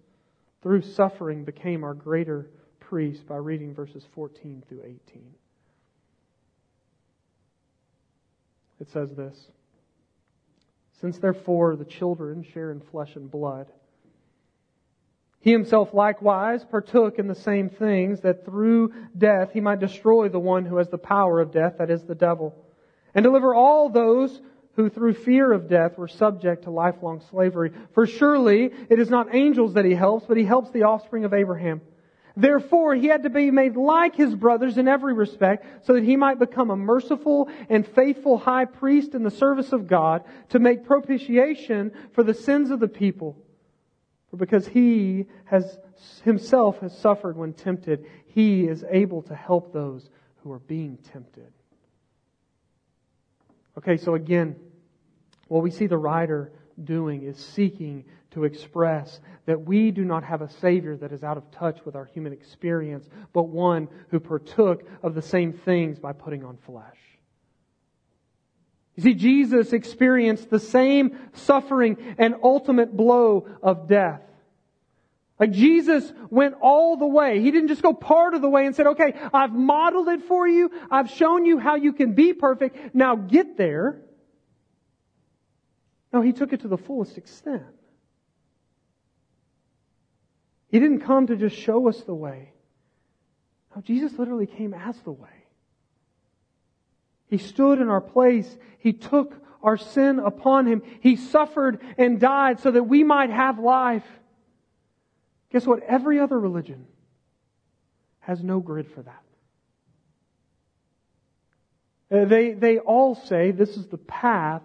through 0.62 0.82
suffering, 0.82 1.44
became 1.44 1.84
our 1.84 1.94
greater 1.94 2.50
priest 2.80 3.26
by 3.26 3.36
reading 3.36 3.74
verses 3.74 4.04
14 4.14 4.62
through 4.68 4.82
18. 4.82 4.98
It 8.80 8.90
says 8.90 9.10
this 9.14 9.36
Since 11.00 11.18
therefore 11.18 11.76
the 11.76 11.84
children 11.84 12.44
share 12.52 12.70
in 12.72 12.80
flesh 12.80 13.16
and 13.16 13.30
blood, 13.30 13.72
he 15.46 15.52
himself 15.52 15.94
likewise 15.94 16.64
partook 16.64 17.20
in 17.20 17.28
the 17.28 17.34
same 17.36 17.70
things 17.70 18.22
that 18.22 18.44
through 18.44 18.92
death 19.16 19.52
he 19.52 19.60
might 19.60 19.78
destroy 19.78 20.28
the 20.28 20.40
one 20.40 20.64
who 20.64 20.78
has 20.78 20.88
the 20.88 20.98
power 20.98 21.38
of 21.38 21.52
death, 21.52 21.74
that 21.78 21.88
is 21.88 22.02
the 22.02 22.16
devil, 22.16 22.52
and 23.14 23.22
deliver 23.22 23.54
all 23.54 23.88
those 23.88 24.40
who 24.74 24.88
through 24.90 25.14
fear 25.14 25.52
of 25.52 25.68
death 25.68 25.96
were 25.96 26.08
subject 26.08 26.64
to 26.64 26.70
lifelong 26.70 27.22
slavery. 27.30 27.70
For 27.94 28.08
surely 28.08 28.72
it 28.90 28.98
is 28.98 29.08
not 29.08 29.36
angels 29.36 29.74
that 29.74 29.84
he 29.84 29.94
helps, 29.94 30.26
but 30.26 30.36
he 30.36 30.42
helps 30.42 30.72
the 30.72 30.82
offspring 30.82 31.24
of 31.24 31.32
Abraham. 31.32 31.80
Therefore, 32.36 32.96
he 32.96 33.06
had 33.06 33.22
to 33.22 33.30
be 33.30 33.52
made 33.52 33.76
like 33.76 34.16
his 34.16 34.34
brothers 34.34 34.78
in 34.78 34.88
every 34.88 35.14
respect, 35.14 35.86
so 35.86 35.92
that 35.92 36.02
he 36.02 36.16
might 36.16 36.40
become 36.40 36.70
a 36.70 36.76
merciful 36.76 37.48
and 37.68 37.86
faithful 37.86 38.36
high 38.36 38.64
priest 38.64 39.14
in 39.14 39.22
the 39.22 39.30
service 39.30 39.72
of 39.72 39.86
God 39.86 40.24
to 40.48 40.58
make 40.58 40.84
propitiation 40.84 41.92
for 42.14 42.24
the 42.24 42.34
sins 42.34 42.72
of 42.72 42.80
the 42.80 42.88
people. 42.88 43.36
For 44.36 44.44
because 44.44 44.68
he 44.68 45.24
has 45.46 45.78
himself 46.22 46.80
has 46.80 46.96
suffered 46.96 47.38
when 47.38 47.54
tempted, 47.54 48.04
he 48.26 48.64
is 48.66 48.84
able 48.90 49.22
to 49.22 49.34
help 49.34 49.72
those 49.72 50.10
who 50.42 50.52
are 50.52 50.58
being 50.58 50.98
tempted. 50.98 51.50
Okay, 53.78 53.96
so 53.96 54.14
again, 54.14 54.56
what 55.48 55.62
we 55.62 55.70
see 55.70 55.86
the 55.86 55.96
writer 55.96 56.52
doing 56.84 57.22
is 57.22 57.38
seeking 57.38 58.04
to 58.32 58.44
express 58.44 59.20
that 59.46 59.64
we 59.64 59.90
do 59.90 60.04
not 60.04 60.22
have 60.22 60.42
a 60.42 60.50
Savior 60.50 60.98
that 60.98 61.12
is 61.12 61.24
out 61.24 61.38
of 61.38 61.50
touch 61.50 61.82
with 61.86 61.96
our 61.96 62.04
human 62.04 62.34
experience, 62.34 63.08
but 63.32 63.44
one 63.44 63.88
who 64.10 64.20
partook 64.20 64.82
of 65.02 65.14
the 65.14 65.22
same 65.22 65.54
things 65.54 65.98
by 65.98 66.12
putting 66.12 66.44
on 66.44 66.58
flesh. 66.58 66.98
You 68.96 69.02
see, 69.02 69.14
Jesus 69.14 69.72
experienced 69.72 70.48
the 70.48 70.58
same 70.58 71.18
suffering 71.34 72.16
and 72.18 72.34
ultimate 72.42 72.96
blow 72.96 73.46
of 73.62 73.88
death. 73.88 74.22
Like 75.38 75.50
Jesus 75.50 76.10
went 76.30 76.54
all 76.62 76.96
the 76.96 77.06
way. 77.06 77.42
He 77.42 77.50
didn't 77.50 77.68
just 77.68 77.82
go 77.82 77.92
part 77.92 78.32
of 78.32 78.40
the 78.40 78.48
way 78.48 78.64
and 78.64 78.74
said, 78.74 78.86
okay, 78.88 79.12
I've 79.34 79.52
modeled 79.52 80.08
it 80.08 80.22
for 80.22 80.48
you. 80.48 80.70
I've 80.90 81.10
shown 81.10 81.44
you 81.44 81.58
how 81.58 81.74
you 81.76 81.92
can 81.92 82.14
be 82.14 82.32
perfect. 82.32 82.94
Now 82.94 83.16
get 83.16 83.58
there. 83.58 84.00
No, 86.10 86.22
he 86.22 86.32
took 86.32 86.54
it 86.54 86.60
to 86.62 86.68
the 86.68 86.78
fullest 86.78 87.18
extent. 87.18 87.64
He 90.70 90.80
didn't 90.80 91.00
come 91.00 91.26
to 91.26 91.36
just 91.36 91.56
show 91.56 91.88
us 91.88 92.00
the 92.00 92.14
way. 92.14 92.52
No, 93.74 93.82
Jesus 93.82 94.18
literally 94.18 94.46
came 94.46 94.72
as 94.72 94.96
the 95.00 95.12
way. 95.12 95.35
He 97.28 97.38
stood 97.38 97.80
in 97.80 97.88
our 97.88 98.00
place. 98.00 98.56
He 98.78 98.92
took 98.92 99.34
our 99.62 99.76
sin 99.76 100.18
upon 100.18 100.66
him. 100.66 100.82
He 101.00 101.16
suffered 101.16 101.80
and 101.98 102.20
died 102.20 102.60
so 102.60 102.70
that 102.70 102.84
we 102.84 103.02
might 103.02 103.30
have 103.30 103.58
life. 103.58 104.06
Guess 105.50 105.66
what? 105.66 105.82
Every 105.82 106.20
other 106.20 106.38
religion 106.38 106.86
has 108.20 108.42
no 108.42 108.60
grid 108.60 108.88
for 108.92 109.02
that. 109.02 109.22
Uh, 112.10 112.24
they, 112.26 112.52
they 112.52 112.78
all 112.78 113.14
say 113.14 113.50
this 113.50 113.76
is 113.76 113.86
the 113.86 113.98
path. 113.98 114.62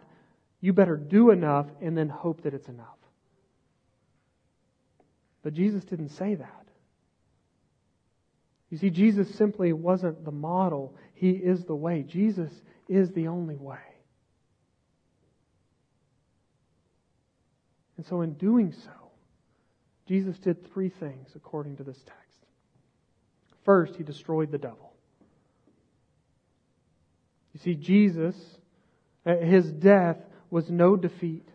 You 0.59 0.73
better 0.73 0.97
do 0.97 1.31
enough 1.31 1.65
and 1.81 1.97
then 1.97 2.09
hope 2.09 2.43
that 2.43 2.53
it's 2.53 2.67
enough. 2.67 2.87
But 5.43 5.53
Jesus 5.53 5.83
didn't 5.83 6.09
say 6.09 6.35
that. 6.35 6.60
You 8.71 8.77
see, 8.77 8.89
Jesus 8.89 9.29
simply 9.35 9.73
wasn't 9.73 10.23
the 10.23 10.31
model. 10.31 10.95
He 11.13 11.31
is 11.31 11.65
the 11.65 11.75
way. 11.75 12.03
Jesus 12.03 12.51
is 12.87 13.11
the 13.11 13.27
only 13.27 13.57
way. 13.57 13.77
And 17.97 18.05
so, 18.05 18.21
in 18.21 18.33
doing 18.33 18.71
so, 18.71 18.89
Jesus 20.07 20.39
did 20.39 20.73
three 20.73 20.89
things 20.89 21.29
according 21.35 21.77
to 21.77 21.83
this 21.83 21.97
text. 21.97 22.45
First, 23.65 23.97
he 23.97 24.03
destroyed 24.03 24.51
the 24.51 24.57
devil. 24.57 24.93
You 27.53 27.59
see, 27.59 27.75
Jesus, 27.75 28.35
uh, 29.25 29.35
his 29.35 29.69
death 29.69 30.17
was 30.49 30.71
no 30.71 30.95
defeat. 30.95 31.47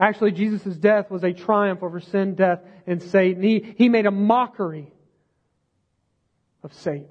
Actually, 0.00 0.32
Jesus' 0.32 0.76
death 0.76 1.10
was 1.10 1.22
a 1.22 1.32
triumph 1.32 1.82
over 1.84 2.00
sin, 2.00 2.34
death, 2.34 2.60
and 2.86 3.00
Satan. 3.02 3.42
He, 3.42 3.74
he 3.78 3.88
made 3.88 4.06
a 4.06 4.10
mockery 4.10 4.92
of 6.62 6.72
Satan. 6.74 7.08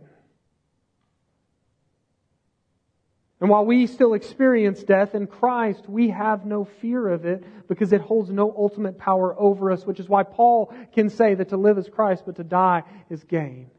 And 3.41 3.49
while 3.49 3.65
we 3.65 3.87
still 3.87 4.13
experience 4.13 4.83
death 4.83 5.15
in 5.15 5.25
Christ, 5.25 5.87
we 5.87 6.09
have 6.09 6.45
no 6.45 6.65
fear 6.65 7.07
of 7.07 7.25
it 7.25 7.43
because 7.69 7.93
it 7.93 8.01
holds 8.01 8.29
no 8.29 8.53
ultimate 8.55 8.97
power 8.97 9.33
over 9.39 9.71
us, 9.71 9.85
which 9.85 9.99
is 9.99 10.09
why 10.09 10.23
Paul 10.23 10.73
can 10.93 11.09
say 11.09 11.35
that 11.35 11.49
to 11.49 11.57
live 11.57 11.77
is 11.77 11.87
Christ, 11.87 12.23
but 12.25 12.35
to 12.35 12.43
die 12.43 12.83
is 13.09 13.23
gain. 13.23 13.71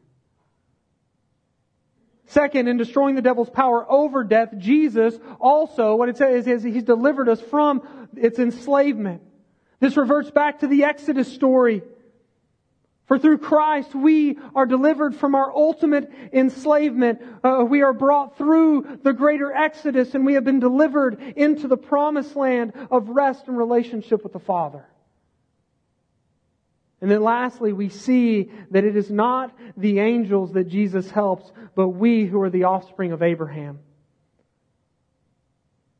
Second, 2.25 2.69
in 2.69 2.77
destroying 2.77 3.15
the 3.15 3.21
devil's 3.21 3.49
power 3.49 3.85
over 3.91 4.23
death, 4.23 4.57
Jesus 4.57 5.19
also, 5.39 5.95
what 5.95 6.09
it 6.09 6.17
says 6.17 6.47
is 6.47 6.63
he's 6.63 6.83
delivered 6.83 7.29
us 7.29 7.41
from 7.41 7.81
its 8.15 8.39
enslavement. 8.39 9.21
This 9.79 9.97
reverts 9.97 10.31
back 10.31 10.59
to 10.59 10.67
the 10.67 10.85
Exodus 10.85 11.31
story 11.31 11.83
for 13.11 13.19
through 13.19 13.39
Christ 13.39 13.93
we 13.93 14.39
are 14.55 14.65
delivered 14.65 15.17
from 15.17 15.35
our 15.35 15.53
ultimate 15.53 16.09
enslavement. 16.31 17.21
Uh, 17.43 17.65
we 17.67 17.81
are 17.81 17.91
brought 17.91 18.37
through 18.37 18.99
the 19.03 19.11
greater 19.11 19.51
exodus 19.51 20.15
and 20.15 20.25
we 20.25 20.35
have 20.35 20.45
been 20.45 20.61
delivered 20.61 21.19
into 21.35 21.67
the 21.67 21.75
promised 21.75 22.37
land 22.37 22.71
of 22.89 23.09
rest 23.09 23.49
and 23.49 23.57
relationship 23.57 24.23
with 24.23 24.31
the 24.31 24.39
Father. 24.39 24.85
And 27.01 27.11
then 27.11 27.21
lastly, 27.21 27.73
we 27.73 27.89
see 27.89 28.49
that 28.69 28.85
it 28.85 28.95
is 28.95 29.11
not 29.11 29.53
the 29.75 29.99
angels 29.99 30.53
that 30.53 30.69
Jesus 30.69 31.11
helps, 31.11 31.51
but 31.75 31.89
we 31.89 32.25
who 32.25 32.41
are 32.41 32.49
the 32.49 32.63
offspring 32.63 33.11
of 33.11 33.21
Abraham. 33.21 33.79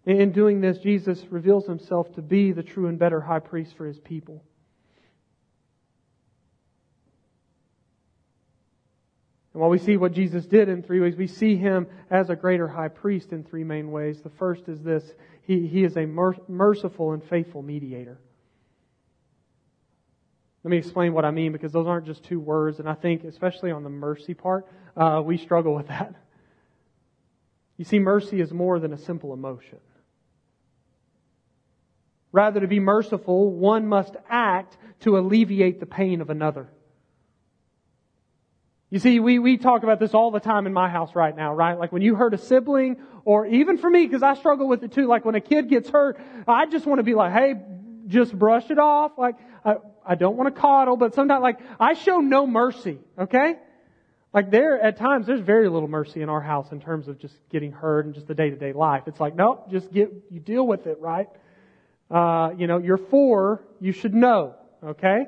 In 0.05 0.31
doing 0.31 0.61
this, 0.61 0.77
Jesus 0.77 1.21
reveals 1.29 1.65
himself 1.65 2.15
to 2.15 2.21
be 2.21 2.53
the 2.53 2.63
true 2.63 2.87
and 2.87 2.97
better 2.97 3.19
high 3.19 3.39
priest 3.39 3.75
for 3.75 3.85
his 3.85 3.99
people. 3.99 4.45
And 9.53 9.61
while 9.61 9.69
we 9.69 9.79
see 9.79 9.97
what 9.97 10.13
Jesus 10.13 10.45
did 10.45 10.69
in 10.69 10.81
three 10.81 11.01
ways, 11.01 11.15
we 11.15 11.27
see 11.27 11.57
him 11.57 11.87
as 12.09 12.29
a 12.29 12.35
greater 12.35 12.67
high 12.67 12.87
priest 12.87 13.33
in 13.33 13.43
three 13.43 13.63
main 13.63 13.91
ways. 13.91 14.21
The 14.21 14.29
first 14.29 14.69
is 14.69 14.81
this 14.81 15.03
he, 15.43 15.67
he 15.67 15.83
is 15.83 15.97
a 15.97 16.05
merciful 16.05 17.11
and 17.11 17.23
faithful 17.23 17.61
mediator. 17.61 18.19
Let 20.63 20.71
me 20.71 20.77
explain 20.77 21.13
what 21.13 21.25
I 21.25 21.31
mean 21.31 21.51
because 21.51 21.71
those 21.71 21.87
aren't 21.87 22.05
just 22.05 22.23
two 22.23 22.39
words, 22.39 22.79
and 22.79 22.87
I 22.87 22.93
think, 22.93 23.23
especially 23.23 23.71
on 23.71 23.83
the 23.83 23.89
mercy 23.89 24.35
part, 24.35 24.67
uh, 24.95 25.21
we 25.23 25.37
struggle 25.37 25.73
with 25.73 25.87
that. 25.87 26.13
You 27.77 27.85
see, 27.85 27.97
mercy 27.97 28.39
is 28.39 28.51
more 28.53 28.79
than 28.79 28.93
a 28.93 28.97
simple 28.97 29.33
emotion. 29.33 29.79
Rather, 32.31 32.59
to 32.59 32.67
be 32.67 32.79
merciful, 32.79 33.51
one 33.51 33.87
must 33.87 34.15
act 34.29 34.77
to 35.01 35.17
alleviate 35.17 35.79
the 35.79 35.87
pain 35.87 36.21
of 36.21 36.29
another. 36.29 36.69
You 38.91 38.99
see, 38.99 39.21
we, 39.21 39.39
we 39.39 39.57
talk 39.57 39.83
about 39.83 39.99
this 39.99 40.13
all 40.13 40.31
the 40.31 40.41
time 40.41 40.67
in 40.67 40.73
my 40.73 40.89
house 40.89 41.15
right 41.15 41.33
now, 41.33 41.53
right? 41.53 41.79
Like 41.79 41.93
when 41.93 42.01
you 42.01 42.13
hurt 42.13 42.33
a 42.33 42.37
sibling, 42.37 42.97
or 43.23 43.47
even 43.47 43.77
for 43.77 43.89
me, 43.89 44.05
because 44.05 44.21
I 44.21 44.33
struggle 44.33 44.67
with 44.67 44.83
it 44.83 44.91
too, 44.91 45.07
like 45.07 45.23
when 45.23 45.33
a 45.35 45.39
kid 45.39 45.69
gets 45.69 45.89
hurt, 45.89 46.19
I 46.45 46.65
just 46.65 46.85
want 46.85 46.99
to 46.99 47.03
be 47.03 47.15
like, 47.15 47.31
hey, 47.31 47.55
just 48.07 48.37
brush 48.37 48.69
it 48.69 48.77
off. 48.77 49.13
Like, 49.17 49.35
I, 49.63 49.75
I 50.05 50.15
don't 50.15 50.35
want 50.35 50.53
to 50.53 50.59
coddle, 50.59 50.97
but 50.97 51.13
sometimes, 51.13 51.41
like, 51.41 51.59
I 51.79 51.93
show 51.93 52.19
no 52.19 52.45
mercy, 52.45 52.99
okay? 53.17 53.55
Like 54.33 54.51
there, 54.51 54.77
at 54.81 54.97
times, 54.97 55.25
there's 55.25 55.39
very 55.39 55.69
little 55.69 55.87
mercy 55.87 56.21
in 56.21 56.27
our 56.27 56.41
house 56.41 56.73
in 56.73 56.81
terms 56.81 57.07
of 57.07 57.17
just 57.17 57.35
getting 57.49 57.71
hurt 57.71 58.05
and 58.05 58.13
just 58.13 58.27
the 58.27 58.35
day-to-day 58.35 58.73
life. 58.73 59.03
It's 59.07 59.21
like, 59.21 59.35
nope, 59.35 59.71
just 59.71 59.89
get, 59.93 60.11
you 60.29 60.41
deal 60.41 60.67
with 60.67 60.85
it, 60.85 60.99
right? 60.99 61.27
Uh, 62.09 62.49
you 62.57 62.67
know, 62.67 62.77
you're 62.77 62.97
four, 62.97 63.63
you 63.79 63.93
should 63.93 64.13
know, 64.13 64.55
okay? 64.83 65.27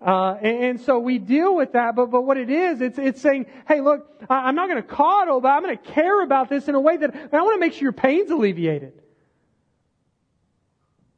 Uh, 0.00 0.34
and, 0.40 0.64
and, 0.64 0.80
so 0.80 0.98
we 0.98 1.18
deal 1.18 1.54
with 1.54 1.72
that, 1.72 1.94
but, 1.94 2.06
but 2.06 2.22
what 2.22 2.38
it 2.38 2.48
is, 2.48 2.80
it's, 2.80 2.98
it's 2.98 3.20
saying, 3.20 3.44
hey, 3.68 3.82
look, 3.82 4.08
I, 4.30 4.48
am 4.48 4.54
not 4.54 4.66
going 4.68 4.82
to 4.82 4.88
coddle, 4.88 5.42
but 5.42 5.48
I'm 5.48 5.62
going 5.62 5.76
to 5.76 5.82
care 5.92 6.22
about 6.22 6.48
this 6.48 6.68
in 6.68 6.74
a 6.74 6.80
way 6.80 6.96
that 6.96 7.14
I 7.30 7.42
want 7.42 7.56
to 7.56 7.60
make 7.60 7.74
sure 7.74 7.82
your 7.82 7.92
pain's 7.92 8.30
alleviated. 8.30 8.94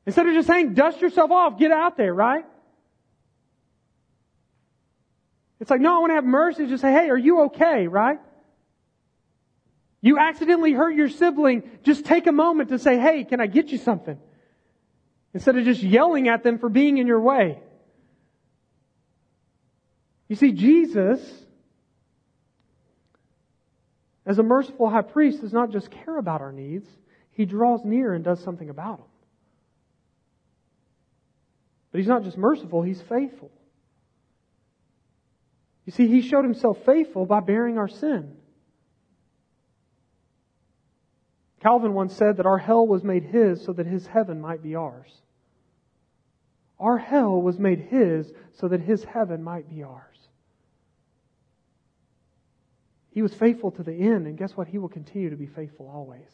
Instead 0.04 0.26
of 0.26 0.34
just 0.34 0.48
saying, 0.48 0.74
dust 0.74 1.00
yourself 1.00 1.30
off, 1.30 1.60
get 1.60 1.70
out 1.70 1.96
there, 1.96 2.12
right? 2.12 2.44
It's 5.60 5.70
like, 5.70 5.80
no, 5.80 5.94
I 5.94 5.98
want 6.00 6.10
to 6.10 6.14
have 6.16 6.24
mercy. 6.24 6.66
Just 6.66 6.80
say, 6.80 6.90
hey, 6.90 7.08
are 7.08 7.16
you 7.16 7.42
okay, 7.42 7.86
right? 7.86 8.18
You 10.00 10.18
accidentally 10.18 10.72
hurt 10.72 10.96
your 10.96 11.08
sibling, 11.08 11.62
just 11.84 12.04
take 12.04 12.26
a 12.26 12.32
moment 12.32 12.70
to 12.70 12.80
say, 12.80 12.98
hey, 12.98 13.22
can 13.22 13.40
I 13.40 13.46
get 13.46 13.68
you 13.68 13.78
something? 13.78 14.18
Instead 15.32 15.56
of 15.56 15.64
just 15.64 15.80
yelling 15.80 16.26
at 16.26 16.42
them 16.42 16.58
for 16.58 16.68
being 16.68 16.98
in 16.98 17.06
your 17.06 17.20
way. 17.20 17.60
You 20.32 20.36
see, 20.36 20.52
Jesus, 20.52 21.20
as 24.24 24.38
a 24.38 24.42
merciful 24.42 24.88
high 24.88 25.02
priest, 25.02 25.42
does 25.42 25.52
not 25.52 25.72
just 25.72 25.90
care 25.90 26.16
about 26.16 26.40
our 26.40 26.52
needs, 26.52 26.88
he 27.32 27.44
draws 27.44 27.84
near 27.84 28.14
and 28.14 28.24
does 28.24 28.42
something 28.42 28.70
about 28.70 28.96
them. 28.96 29.06
But 31.90 31.98
he's 31.98 32.08
not 32.08 32.24
just 32.24 32.38
merciful, 32.38 32.80
he's 32.80 33.02
faithful. 33.02 33.50
You 35.84 35.92
see, 35.92 36.06
he 36.06 36.22
showed 36.22 36.46
himself 36.46 36.78
faithful 36.86 37.26
by 37.26 37.40
bearing 37.40 37.76
our 37.76 37.88
sin. 37.88 38.34
Calvin 41.60 41.92
once 41.92 42.16
said 42.16 42.38
that 42.38 42.46
our 42.46 42.56
hell 42.56 42.86
was 42.86 43.04
made 43.04 43.24
his 43.24 43.62
so 43.62 43.74
that 43.74 43.86
his 43.86 44.06
heaven 44.06 44.40
might 44.40 44.62
be 44.62 44.76
ours. 44.76 45.12
Our 46.80 46.96
hell 46.96 47.42
was 47.42 47.58
made 47.58 47.80
his 47.80 48.32
so 48.54 48.68
that 48.68 48.80
his 48.80 49.04
heaven 49.04 49.42
might 49.42 49.68
be 49.68 49.82
ours. 49.82 50.11
He 53.12 53.22
was 53.22 53.34
faithful 53.34 53.70
to 53.72 53.82
the 53.82 53.92
end, 53.92 54.26
and 54.26 54.38
guess 54.38 54.56
what? 54.56 54.68
He 54.68 54.78
will 54.78 54.88
continue 54.88 55.30
to 55.30 55.36
be 55.36 55.46
faithful 55.46 55.90
always. 55.92 56.28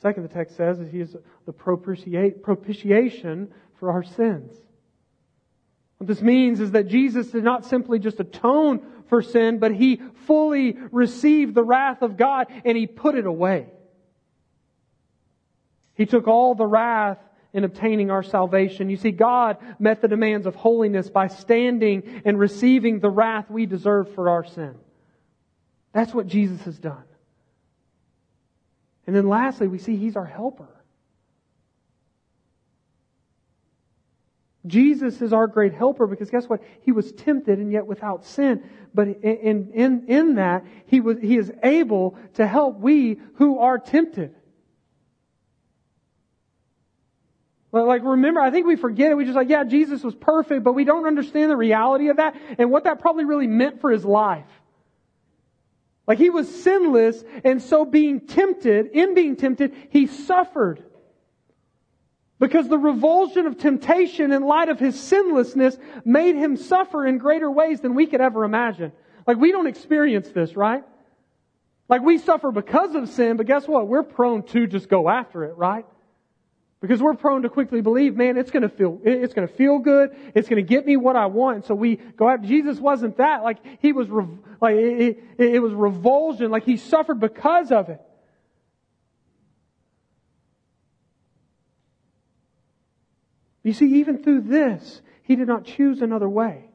Second, 0.00 0.22
the 0.22 0.28
text 0.28 0.56
says 0.56 0.78
that 0.78 0.88
he 0.88 1.00
is 1.00 1.16
the 1.46 1.52
propitiation 1.52 3.52
for 3.78 3.90
our 3.90 4.02
sins. 4.02 4.52
What 5.98 6.08
this 6.08 6.22
means 6.22 6.60
is 6.60 6.72
that 6.72 6.88
Jesus 6.88 7.28
did 7.28 7.44
not 7.44 7.64
simply 7.64 7.98
just 7.98 8.20
atone 8.20 8.80
for 9.08 9.22
sin, 9.22 9.58
but 9.58 9.74
he 9.74 10.00
fully 10.26 10.76
received 10.90 11.54
the 11.54 11.64
wrath 11.64 12.02
of 12.02 12.16
God 12.16 12.46
and 12.64 12.76
he 12.76 12.86
put 12.86 13.14
it 13.14 13.26
away. 13.26 13.68
He 15.94 16.06
took 16.06 16.26
all 16.26 16.54
the 16.54 16.66
wrath 16.66 17.18
in 17.54 17.64
obtaining 17.64 18.10
our 18.10 18.22
salvation. 18.22 18.90
You 18.90 18.96
see, 18.96 19.12
God 19.12 19.56
met 19.78 20.02
the 20.02 20.08
demands 20.08 20.46
of 20.46 20.56
holiness 20.56 21.08
by 21.08 21.28
standing 21.28 22.22
and 22.24 22.38
receiving 22.38 22.98
the 22.98 23.08
wrath 23.08 23.48
we 23.48 23.64
deserve 23.64 24.12
for 24.14 24.28
our 24.28 24.44
sin. 24.44 24.74
That's 25.92 26.12
what 26.12 26.26
Jesus 26.26 26.60
has 26.62 26.78
done. 26.78 27.04
And 29.06 29.14
then 29.14 29.28
lastly, 29.28 29.68
we 29.68 29.78
see 29.78 29.96
He's 29.96 30.16
our 30.16 30.24
helper. 30.24 30.68
Jesus 34.66 35.20
is 35.20 35.32
our 35.32 35.46
great 35.46 35.74
helper 35.74 36.06
because 36.06 36.30
guess 36.30 36.48
what? 36.48 36.62
He 36.80 36.90
was 36.90 37.12
tempted 37.12 37.58
and 37.58 37.70
yet 37.70 37.86
without 37.86 38.24
sin. 38.24 38.64
But 38.94 39.08
in, 39.08 39.70
in, 39.74 40.04
in 40.08 40.34
that, 40.36 40.64
he 40.86 41.00
was, 41.00 41.18
he 41.20 41.36
is 41.36 41.52
able 41.62 42.16
to 42.34 42.46
help 42.46 42.80
we 42.80 43.18
who 43.34 43.58
are 43.58 43.78
tempted. 43.78 44.34
Like, 47.82 48.04
remember, 48.04 48.40
I 48.40 48.50
think 48.50 48.66
we 48.66 48.76
forget 48.76 49.10
it. 49.10 49.16
We 49.16 49.24
just 49.24 49.34
like, 49.34 49.48
yeah, 49.48 49.64
Jesus 49.64 50.04
was 50.04 50.14
perfect, 50.14 50.62
but 50.62 50.74
we 50.74 50.84
don't 50.84 51.06
understand 51.06 51.50
the 51.50 51.56
reality 51.56 52.08
of 52.08 52.18
that 52.18 52.36
and 52.56 52.70
what 52.70 52.84
that 52.84 53.00
probably 53.00 53.24
really 53.24 53.48
meant 53.48 53.80
for 53.80 53.90
his 53.90 54.04
life. 54.04 54.46
Like, 56.06 56.18
he 56.18 56.30
was 56.30 56.62
sinless, 56.62 57.24
and 57.42 57.60
so 57.60 57.84
being 57.84 58.20
tempted, 58.20 58.88
in 58.92 59.14
being 59.14 59.36
tempted, 59.36 59.74
he 59.90 60.06
suffered. 60.06 60.84
Because 62.38 62.68
the 62.68 62.78
revulsion 62.78 63.46
of 63.46 63.58
temptation 63.58 64.30
in 64.30 64.44
light 64.44 64.68
of 64.68 64.78
his 64.78 65.00
sinlessness 65.00 65.76
made 66.04 66.36
him 66.36 66.56
suffer 66.56 67.06
in 67.06 67.18
greater 67.18 67.50
ways 67.50 67.80
than 67.80 67.94
we 67.94 68.06
could 68.06 68.20
ever 68.20 68.44
imagine. 68.44 68.92
Like, 69.26 69.38
we 69.38 69.50
don't 69.50 69.66
experience 69.66 70.28
this, 70.28 70.54
right? 70.54 70.84
Like, 71.88 72.02
we 72.02 72.18
suffer 72.18 72.52
because 72.52 72.94
of 72.94 73.08
sin, 73.08 73.36
but 73.36 73.46
guess 73.46 73.66
what? 73.66 73.88
We're 73.88 74.02
prone 74.02 74.42
to 74.48 74.66
just 74.66 74.88
go 74.88 75.08
after 75.08 75.44
it, 75.44 75.56
right? 75.56 75.86
Because 76.86 77.00
we're 77.00 77.14
prone 77.14 77.40
to 77.42 77.48
quickly 77.48 77.80
believe, 77.80 78.14
man, 78.14 78.36
it's 78.36 78.50
gonna 78.50 78.68
feel, 78.68 79.00
it's 79.04 79.32
gonna 79.32 79.48
feel 79.48 79.78
good. 79.78 80.14
It's 80.34 80.50
gonna 80.50 80.60
get 80.60 80.84
me 80.84 80.98
what 80.98 81.16
I 81.16 81.24
want. 81.24 81.64
So 81.64 81.74
we 81.74 81.96
go 81.96 82.28
after, 82.28 82.46
Jesus 82.46 82.78
wasn't 82.78 83.16
that. 83.16 83.42
Like, 83.42 83.56
he 83.80 83.94
was, 83.94 84.06
like, 84.60 84.76
it, 84.76 85.24
it, 85.38 85.54
it 85.54 85.58
was 85.60 85.72
revulsion. 85.72 86.50
Like, 86.50 86.64
he 86.64 86.76
suffered 86.76 87.20
because 87.20 87.72
of 87.72 87.88
it. 87.88 88.02
You 93.62 93.72
see, 93.72 94.00
even 94.00 94.22
through 94.22 94.42
this, 94.42 95.00
he 95.22 95.36
did 95.36 95.48
not 95.48 95.64
choose 95.64 96.02
another 96.02 96.28
way. 96.28 96.66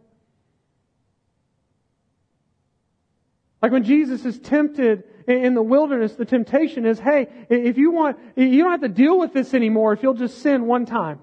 Like 3.62 3.72
when 3.72 3.84
Jesus 3.84 4.26
is 4.26 4.40
tempted 4.40 5.04
in 5.30 5.54
the 5.54 5.62
wilderness, 5.62 6.16
the 6.16 6.26
temptation 6.26 6.86
is, 6.86 7.00
hey, 7.00 7.28
if 7.50 7.78
you 7.78 7.92
want, 7.92 8.18
you 8.36 8.64
don't 8.64 8.72
have 8.72 8.82
to 8.82 8.90
deal 8.90 9.20
with 9.20 9.32
this 9.32 9.54
anymore 9.54 9.94
if 9.94 10.02
you'll 10.02 10.16
just 10.16 10.42
sin 10.42 10.66
one 10.66 10.86
time. 10.86 11.20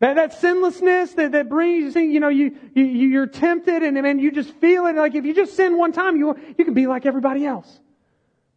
That, 0.00 0.14
that 0.14 0.32
sinlessness 0.34 1.14
that, 1.14 1.32
that 1.32 1.48
brings, 1.48 1.94
you 1.94 2.20
know, 2.20 2.28
you, 2.28 2.56
you, 2.74 2.84
you're 2.84 3.26
tempted 3.26 3.82
and, 3.82 3.98
and 3.98 4.20
you 4.20 4.30
just 4.30 4.52
feel 4.56 4.86
it. 4.86 4.96
Like 4.96 5.14
if 5.14 5.24
you 5.24 5.34
just 5.34 5.56
sin 5.56 5.76
one 5.78 5.92
time, 5.92 6.16
you, 6.16 6.36
you 6.56 6.64
can 6.64 6.74
be 6.74 6.86
like 6.86 7.06
everybody 7.06 7.46
else. 7.46 7.80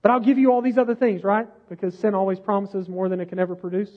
But 0.01 0.11
I'll 0.11 0.19
give 0.19 0.37
you 0.37 0.51
all 0.51 0.61
these 0.61 0.77
other 0.77 0.95
things, 0.95 1.23
right? 1.23 1.47
Because 1.69 1.97
sin 1.97 2.15
always 2.15 2.39
promises 2.39 2.89
more 2.89 3.09
than 3.09 3.19
it 3.19 3.29
can 3.29 3.39
ever 3.39 3.55
produce. 3.55 3.91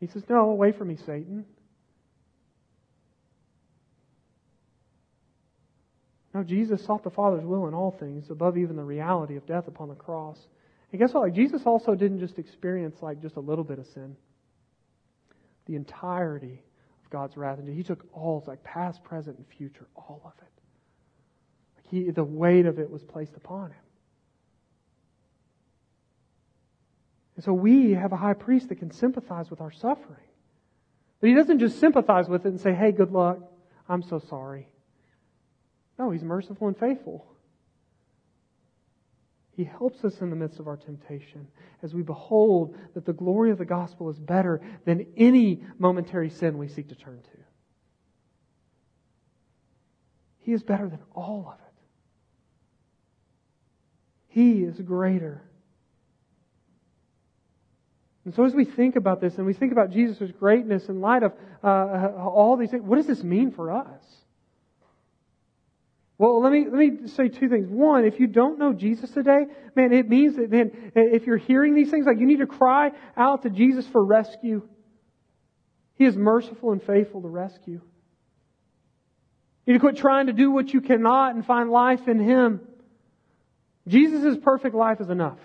He 0.00 0.06
says, 0.06 0.22
no, 0.28 0.50
away 0.50 0.72
from 0.72 0.88
me, 0.88 0.96
Satan. 0.96 1.46
No, 6.36 6.42
Jesus 6.42 6.84
sought 6.84 7.02
the 7.02 7.08
Father's 7.08 7.46
will 7.46 7.66
in 7.66 7.72
all 7.72 7.90
things, 7.90 8.28
above 8.28 8.58
even 8.58 8.76
the 8.76 8.84
reality 8.84 9.36
of 9.36 9.46
death 9.46 9.68
upon 9.68 9.88
the 9.88 9.94
cross. 9.94 10.38
And 10.92 11.00
guess 11.00 11.14
what? 11.14 11.22
Like 11.22 11.32
Jesus 11.32 11.62
also 11.64 11.94
didn't 11.94 12.20
just 12.20 12.38
experience 12.38 12.98
like 13.00 13.22
just 13.22 13.36
a 13.36 13.40
little 13.40 13.64
bit 13.64 13.78
of 13.78 13.86
sin. 13.86 14.14
The 15.64 15.76
entirety 15.76 16.62
of 17.02 17.10
God's 17.10 17.38
wrath. 17.38 17.58
And 17.58 17.74
he 17.74 17.82
took 17.82 18.04
all, 18.12 18.44
like 18.46 18.62
past, 18.62 19.02
present, 19.02 19.38
and 19.38 19.46
future, 19.46 19.86
all 19.96 20.20
of 20.26 20.32
it. 20.42 20.52
Like 21.78 21.86
he, 21.88 22.10
the 22.10 22.22
weight 22.22 22.66
of 22.66 22.78
it 22.78 22.90
was 22.90 23.02
placed 23.02 23.34
upon 23.34 23.70
him. 23.70 23.84
And 27.36 27.44
so 27.46 27.54
we 27.54 27.92
have 27.92 28.12
a 28.12 28.16
high 28.16 28.34
priest 28.34 28.68
that 28.68 28.74
can 28.74 28.90
sympathize 28.90 29.48
with 29.48 29.62
our 29.62 29.72
suffering. 29.72 30.20
But 31.18 31.30
he 31.30 31.34
doesn't 31.34 31.60
just 31.60 31.80
sympathize 31.80 32.28
with 32.28 32.44
it 32.44 32.50
and 32.50 32.60
say, 32.60 32.74
hey, 32.74 32.92
good 32.92 33.10
luck. 33.10 33.38
I'm 33.88 34.02
so 34.02 34.18
sorry. 34.18 34.68
No, 35.98 36.10
He's 36.10 36.22
merciful 36.22 36.68
and 36.68 36.76
faithful. 36.76 37.26
He 39.56 39.64
helps 39.64 40.04
us 40.04 40.20
in 40.20 40.28
the 40.28 40.36
midst 40.36 40.60
of 40.60 40.68
our 40.68 40.76
temptation 40.76 41.46
as 41.82 41.94
we 41.94 42.02
behold 42.02 42.76
that 42.94 43.06
the 43.06 43.14
glory 43.14 43.50
of 43.50 43.58
the 43.58 43.64
gospel 43.64 44.10
is 44.10 44.18
better 44.18 44.60
than 44.84 45.06
any 45.16 45.62
momentary 45.78 46.28
sin 46.28 46.58
we 46.58 46.68
seek 46.68 46.90
to 46.90 46.94
turn 46.94 47.22
to. 47.22 47.38
He 50.40 50.52
is 50.52 50.62
better 50.62 50.88
than 50.88 51.00
all 51.14 51.48
of 51.48 51.58
it. 51.58 51.66
He 54.28 54.62
is 54.62 54.78
greater. 54.80 55.42
And 58.26 58.34
so, 58.34 58.44
as 58.44 58.54
we 58.54 58.66
think 58.66 58.96
about 58.96 59.22
this 59.22 59.38
and 59.38 59.46
we 59.46 59.54
think 59.54 59.72
about 59.72 59.90
Jesus' 59.90 60.30
greatness 60.32 60.88
in 60.90 61.00
light 61.00 61.22
of 61.22 61.32
uh, 61.64 62.12
all 62.18 62.56
these 62.58 62.70
things, 62.70 62.82
what 62.82 62.96
does 62.96 63.06
this 63.06 63.22
mean 63.22 63.52
for 63.52 63.70
us? 63.70 64.02
Well, 66.18 66.40
let 66.40 66.50
me, 66.50 66.64
let 66.64 66.78
me 66.78 67.08
say 67.08 67.28
two 67.28 67.48
things. 67.48 67.68
One, 67.68 68.06
if 68.06 68.18
you 68.18 68.26
don't 68.26 68.58
know 68.58 68.72
Jesus 68.72 69.10
today, 69.10 69.46
man, 69.74 69.92
it 69.92 70.08
means 70.08 70.36
that 70.36 70.50
then 70.50 70.92
if 70.94 71.26
you're 71.26 71.36
hearing 71.36 71.74
these 71.74 71.90
things, 71.90 72.06
like 72.06 72.18
you 72.18 72.26
need 72.26 72.38
to 72.38 72.46
cry 72.46 72.92
out 73.16 73.42
to 73.42 73.50
Jesus 73.50 73.86
for 73.88 74.02
rescue. 74.02 74.66
He 75.96 76.04
is 76.06 76.16
merciful 76.16 76.72
and 76.72 76.82
faithful 76.82 77.20
to 77.20 77.28
rescue. 77.28 77.80
You 79.66 79.72
need 79.72 79.74
to 79.74 79.80
quit 79.80 79.96
trying 79.96 80.28
to 80.28 80.32
do 80.32 80.50
what 80.50 80.72
you 80.72 80.80
cannot 80.80 81.34
and 81.34 81.44
find 81.44 81.70
life 81.70 82.08
in 82.08 82.18
Him. 82.18 82.60
Jesus' 83.86 84.38
perfect 84.42 84.74
life 84.74 85.00
is 85.00 85.10
enough. 85.10 85.38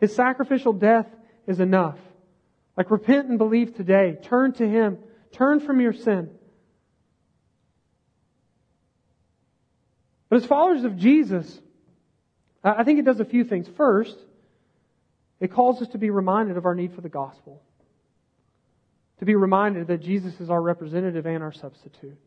His 0.00 0.14
sacrificial 0.14 0.72
death 0.72 1.06
is 1.46 1.58
enough. 1.58 1.98
Like 2.76 2.90
repent 2.90 3.28
and 3.28 3.38
believe 3.38 3.74
today. 3.74 4.16
Turn 4.22 4.52
to 4.54 4.68
Him. 4.68 4.98
Turn 5.32 5.58
from 5.58 5.80
your 5.80 5.92
sin. 5.92 6.30
But 10.28 10.42
as 10.42 10.46
followers 10.46 10.84
of 10.84 10.96
Jesus, 10.96 11.58
I 12.62 12.84
think 12.84 12.98
it 12.98 13.04
does 13.04 13.20
a 13.20 13.24
few 13.24 13.44
things. 13.44 13.66
First, 13.76 14.16
it 15.40 15.52
calls 15.52 15.80
us 15.80 15.88
to 15.88 15.98
be 15.98 16.10
reminded 16.10 16.56
of 16.56 16.66
our 16.66 16.74
need 16.74 16.94
for 16.94 17.00
the 17.00 17.08
gospel. 17.08 17.62
To 19.20 19.24
be 19.24 19.34
reminded 19.34 19.88
that 19.88 20.02
Jesus 20.02 20.38
is 20.40 20.50
our 20.50 20.60
representative 20.60 21.26
and 21.26 21.42
our 21.42 21.52
substitute. 21.52 22.18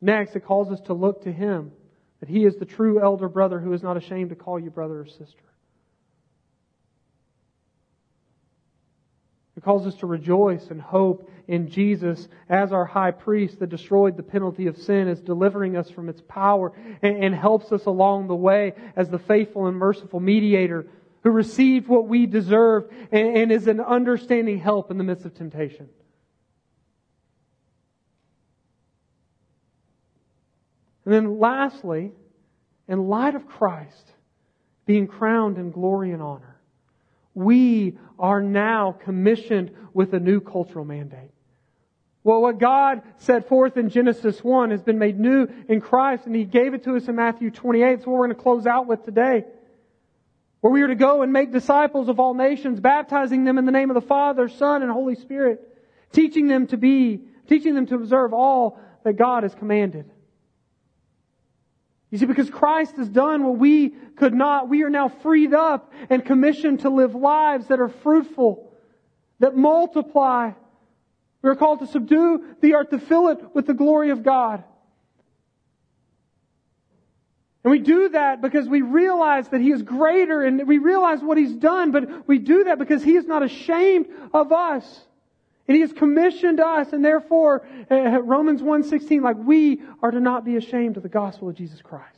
Next, 0.00 0.36
it 0.36 0.44
calls 0.44 0.70
us 0.70 0.80
to 0.86 0.92
look 0.94 1.24
to 1.24 1.32
Him, 1.32 1.72
that 2.20 2.28
He 2.28 2.44
is 2.44 2.54
the 2.56 2.64
true 2.64 3.02
elder 3.02 3.28
brother 3.28 3.58
who 3.58 3.72
is 3.72 3.82
not 3.82 3.96
ashamed 3.96 4.30
to 4.30 4.36
call 4.36 4.60
you 4.60 4.70
brother 4.70 5.00
or 5.00 5.06
sister. 5.06 5.44
It 9.58 9.64
calls 9.64 9.88
us 9.88 9.96
to 9.96 10.06
rejoice 10.06 10.68
and 10.70 10.80
hope 10.80 11.28
in 11.48 11.68
Jesus 11.68 12.28
as 12.48 12.70
our 12.70 12.84
high 12.84 13.10
priest 13.10 13.58
that 13.58 13.70
destroyed 13.70 14.16
the 14.16 14.22
penalty 14.22 14.68
of 14.68 14.78
sin, 14.78 15.08
is 15.08 15.20
delivering 15.20 15.76
us 15.76 15.90
from 15.90 16.08
its 16.08 16.20
power, 16.28 16.72
and, 17.02 17.24
and 17.24 17.34
helps 17.34 17.72
us 17.72 17.86
along 17.86 18.28
the 18.28 18.36
way 18.36 18.74
as 18.94 19.08
the 19.08 19.18
faithful 19.18 19.66
and 19.66 19.76
merciful 19.76 20.20
mediator 20.20 20.86
who 21.24 21.30
received 21.30 21.88
what 21.88 22.06
we 22.06 22.24
deserve 22.24 22.88
and, 23.10 23.36
and 23.36 23.50
is 23.50 23.66
an 23.66 23.80
understanding 23.80 24.60
help 24.60 24.92
in 24.92 24.96
the 24.96 25.02
midst 25.02 25.24
of 25.24 25.34
temptation. 25.34 25.88
And 31.04 31.12
then 31.12 31.40
lastly, 31.40 32.12
in 32.86 33.08
light 33.08 33.34
of 33.34 33.48
Christ 33.48 34.12
being 34.86 35.08
crowned 35.08 35.58
in 35.58 35.72
glory 35.72 36.12
and 36.12 36.22
honor, 36.22 36.57
we 37.38 37.96
are 38.18 38.42
now 38.42 38.90
commissioned 39.04 39.70
with 39.94 40.12
a 40.12 40.18
new 40.18 40.40
cultural 40.40 40.84
mandate. 40.84 41.30
Well, 42.24 42.42
what 42.42 42.58
God 42.58 43.02
set 43.18 43.48
forth 43.48 43.76
in 43.76 43.90
Genesis 43.90 44.42
1 44.42 44.72
has 44.72 44.82
been 44.82 44.98
made 44.98 45.18
new 45.18 45.46
in 45.68 45.80
Christ, 45.80 46.26
and 46.26 46.34
He 46.34 46.44
gave 46.44 46.74
it 46.74 46.82
to 46.84 46.96
us 46.96 47.06
in 47.06 47.14
Matthew 47.14 47.52
28. 47.52 47.92
It's 47.92 48.06
what 48.06 48.14
we're 48.14 48.26
going 48.26 48.36
to 48.36 48.42
close 48.42 48.66
out 48.66 48.88
with 48.88 49.04
today. 49.04 49.44
Where 50.60 50.72
we 50.72 50.82
are 50.82 50.88
to 50.88 50.96
go 50.96 51.22
and 51.22 51.32
make 51.32 51.52
disciples 51.52 52.08
of 52.08 52.18
all 52.18 52.34
nations, 52.34 52.80
baptizing 52.80 53.44
them 53.44 53.56
in 53.56 53.66
the 53.66 53.72
name 53.72 53.88
of 53.88 53.94
the 53.94 54.06
Father, 54.06 54.48
Son, 54.48 54.82
and 54.82 54.90
Holy 54.90 55.14
Spirit, 55.14 55.60
teaching 56.12 56.48
them 56.48 56.66
to 56.66 56.76
be, 56.76 57.20
teaching 57.48 57.76
them 57.76 57.86
to 57.86 57.94
observe 57.94 58.34
all 58.34 58.80
that 59.04 59.12
God 59.12 59.44
has 59.44 59.54
commanded. 59.54 60.10
You 62.10 62.18
see, 62.18 62.26
because 62.26 62.48
Christ 62.48 62.96
has 62.96 63.08
done 63.08 63.44
what 63.44 63.58
we 63.58 63.90
could 63.90 64.32
not, 64.32 64.68
we 64.68 64.82
are 64.82 64.90
now 64.90 65.08
freed 65.08 65.52
up 65.52 65.92
and 66.08 66.24
commissioned 66.24 66.80
to 66.80 66.90
live 66.90 67.14
lives 67.14 67.66
that 67.66 67.80
are 67.80 67.88
fruitful, 67.88 68.72
that 69.40 69.54
multiply. 69.54 70.52
We 71.42 71.50
are 71.50 71.56
called 71.56 71.80
to 71.80 71.86
subdue 71.86 72.56
the 72.60 72.74
earth, 72.74 72.90
to 72.90 72.98
fill 72.98 73.28
it 73.28 73.54
with 73.54 73.66
the 73.66 73.74
glory 73.74 74.10
of 74.10 74.22
God. 74.22 74.64
And 77.62 77.70
we 77.70 77.80
do 77.80 78.08
that 78.10 78.40
because 78.40 78.66
we 78.66 78.80
realize 78.80 79.48
that 79.48 79.60
He 79.60 79.70
is 79.70 79.82
greater 79.82 80.42
and 80.42 80.66
we 80.66 80.78
realize 80.78 81.20
what 81.20 81.36
He's 81.36 81.54
done, 81.54 81.90
but 81.90 82.26
we 82.26 82.38
do 82.38 82.64
that 82.64 82.78
because 82.78 83.02
He 83.02 83.16
is 83.16 83.26
not 83.26 83.42
ashamed 83.42 84.06
of 84.32 84.52
us. 84.52 85.04
And 85.68 85.74
He 85.74 85.82
has 85.82 85.92
commissioned 85.92 86.58
us, 86.60 86.92
and 86.94 87.04
therefore, 87.04 87.66
uh, 87.90 88.22
Romans 88.22 88.62
1.16, 88.62 89.22
like 89.22 89.36
we 89.36 89.82
are 90.02 90.10
to 90.10 90.18
not 90.18 90.44
be 90.44 90.56
ashamed 90.56 90.96
of 90.96 91.02
the 91.02 91.10
gospel 91.10 91.48
of 91.48 91.54
Jesus 91.54 91.82
Christ. 91.82 92.16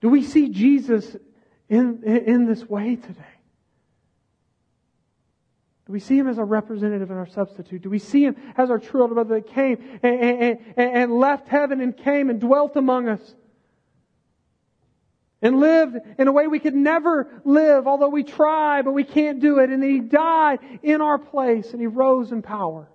Do 0.00 0.08
we 0.08 0.22
see 0.22 0.48
Jesus 0.50 1.16
in, 1.68 2.02
in 2.04 2.46
this 2.46 2.68
way 2.68 2.96
today? 2.96 3.24
Do 5.86 5.92
we 5.92 6.00
see 6.00 6.16
him 6.16 6.28
as 6.28 6.38
our 6.38 6.44
representative 6.44 7.10
and 7.10 7.18
our 7.18 7.26
substitute? 7.26 7.82
Do 7.82 7.90
we 7.90 7.98
see 7.98 8.24
him 8.24 8.36
as 8.56 8.70
our 8.70 8.78
true 8.78 9.02
elder 9.02 9.14
brother 9.14 9.34
that 9.36 9.48
came 9.48 9.78
and, 10.02 10.20
and, 10.20 10.58
and, 10.76 11.12
left 11.12 11.48
heaven 11.48 11.80
and 11.80 11.96
came 11.96 12.30
and 12.30 12.40
dwelt 12.40 12.76
among 12.76 13.08
us? 13.08 13.34
And 15.44 15.60
lived 15.60 15.98
in 16.18 16.26
a 16.26 16.32
way 16.32 16.46
we 16.46 16.58
could 16.58 16.74
never 16.74 17.28
live, 17.44 17.86
although 17.86 18.08
we 18.08 18.24
try, 18.24 18.80
but 18.80 18.92
we 18.92 19.04
can't 19.04 19.40
do 19.40 19.58
it. 19.58 19.68
And 19.68 19.84
he 19.84 20.00
died 20.00 20.58
in 20.82 21.02
our 21.02 21.18
place 21.18 21.70
and 21.72 21.80
he 21.80 21.86
rose 21.86 22.32
in 22.32 22.40
power. 22.40 22.88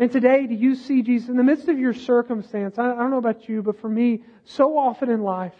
And 0.00 0.10
today, 0.10 0.48
do 0.48 0.54
you 0.54 0.74
see 0.74 1.02
Jesus 1.02 1.28
in 1.28 1.36
the 1.36 1.44
midst 1.44 1.68
of 1.68 1.78
your 1.78 1.94
circumstance? 1.94 2.76
I 2.76 2.88
don't 2.88 3.10
know 3.10 3.18
about 3.18 3.48
you, 3.48 3.62
but 3.62 3.80
for 3.80 3.88
me, 3.88 4.24
so 4.44 4.76
often 4.76 5.08
in 5.08 5.22
life, 5.22 5.54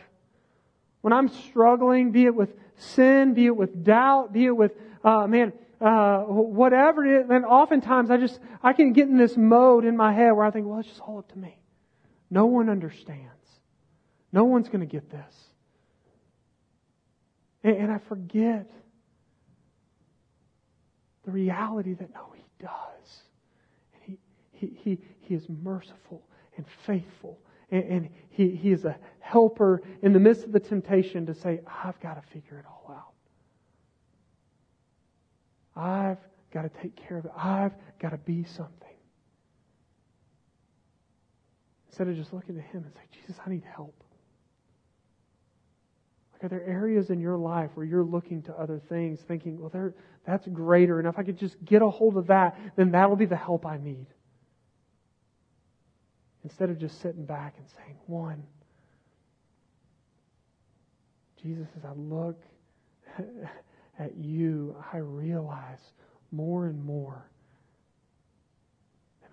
when 1.03 1.13
I'm 1.13 1.29
struggling, 1.29 2.11
be 2.11 2.25
it 2.25 2.35
with 2.35 2.53
sin, 2.77 3.35
be 3.35 3.47
it 3.47 3.57
with 3.57 3.85
doubt, 3.85 4.33
be 4.33 4.47
it 4.47 4.57
with, 4.57 4.73
uh, 5.05 5.29
man, 5.29 5.53
uh, 5.81 6.23
whatever 6.23 7.07
it 7.07 7.21
is, 7.21 7.31
and 7.31 7.45
oftentimes 7.45 8.11
I 8.11 8.17
just, 8.17 8.41
I 8.65 8.73
can 8.73 8.93
get 8.93 9.07
in 9.07 9.17
this 9.17 9.37
mode 9.37 9.85
in 9.85 9.97
my 9.97 10.13
head 10.13 10.33
where 10.33 10.45
I 10.45 10.51
think, 10.51 10.67
well, 10.67 10.81
it's 10.81 10.89
just 10.89 11.01
all 11.01 11.19
up 11.19 11.31
to 11.31 11.39
me. 11.39 11.57
No 12.31 12.47
one 12.47 12.69
understands. 12.69 13.31
No 14.35 14.45
one's 14.45 14.69
going 14.69 14.81
to 14.81 14.87
get 14.87 15.09
this. 15.11 15.35
And, 17.63 17.77
and 17.77 17.93
I 17.93 17.99
forget 17.99 18.69
the 21.25 21.31
reality 21.31 21.95
that 21.95 22.13
no, 22.13 22.33
He 22.35 22.45
does. 22.61 23.23
And 23.95 24.03
He, 24.03 24.19
he, 24.67 24.79
he, 24.83 24.99
he 25.21 25.35
is 25.35 25.47
merciful 25.49 26.27
and 26.57 26.67
faithful 26.85 27.39
and, 27.71 27.85
and 27.85 28.09
he, 28.31 28.51
he 28.51 28.73
is 28.73 28.85
a 28.85 28.97
helper 29.21 29.83
in 30.03 30.13
the 30.13 30.21
midst 30.21 30.45
of 30.45 30.53
the 30.53 30.61
temptation 30.61 31.27
to 31.27 31.35
say, 31.35 31.61
I've 31.67 31.99
got 32.01 32.15
to 32.15 32.29
figure 32.31 32.59
it 32.59 32.65
all 32.67 32.95
out. 32.95 33.13
I've 35.77 36.19
got 36.53 36.63
to 36.63 36.71
take 36.81 36.95
care 36.95 37.19
of 37.19 37.25
it. 37.25 37.33
I've 37.37 37.73
got 37.99 38.11
to 38.11 38.19
be 38.19 38.45
something. 38.45 38.73
Instead 41.89 42.09
of 42.09 42.17
just 42.17 42.33
looking 42.33 42.55
to 42.55 42.61
him 42.61 42.85
and 42.85 42.93
say, 42.93 43.21
Jesus, 43.21 43.41
I 43.45 43.51
need 43.51 43.65
help. 43.65 44.04
Are 46.45 46.49
there 46.49 46.65
areas 46.65 47.11
in 47.11 47.21
your 47.21 47.37
life 47.37 47.71
where 47.75 47.87
you're 47.87 48.05
looking 48.05 48.43
to 48.43 48.53
other 48.53 48.81
things, 48.89 49.19
thinking, 49.27 49.59
well, 49.59 49.93
that's 50.27 50.47
greater, 50.49 50.99
and 50.99 51.09
if 51.09 51.19
I 51.19 51.23
could 51.23 51.39
just 51.39 51.57
get 51.65 51.83
a 51.83 51.89
hold 51.89 52.17
of 52.17 52.27
that, 52.29 52.57
then 52.77 52.91
that'll 52.93 53.17
be 53.17 53.27
the 53.27 53.37
help 53.37 53.67
I 53.67 53.79
need? 53.79 54.07
Instead 56.45 56.71
of 56.71 56.79
just 56.79 57.01
sitting 57.01 57.25
back 57.25 57.55
and 57.57 57.67
saying, 57.77 57.97
one, 58.07 58.43
Jesus, 61.43 61.67
as 61.77 61.85
I 61.85 61.93
look 61.97 62.39
at 63.99 64.15
you, 64.17 64.77
I 64.93 64.99
realize 64.99 65.81
more 66.31 66.67
and 66.67 66.85
more 66.85 67.25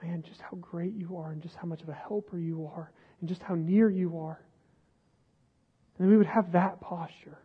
man, 0.03 0.23
just 0.27 0.41
how 0.41 0.57
great 0.57 0.93
you 0.93 1.17
are 1.17 1.31
and 1.31 1.41
just 1.41 1.55
how 1.55 1.67
much 1.67 1.81
of 1.81 1.89
a 1.89 1.93
helper 1.93 2.37
you 2.37 2.69
are 2.73 2.91
and 3.19 3.29
just 3.29 3.41
how 3.43 3.55
near 3.55 3.89
you 3.89 4.17
are. 4.17 4.41
And 6.01 6.09
we 6.09 6.17
would 6.17 6.25
have 6.25 6.53
that 6.53 6.81
posture. 6.81 7.37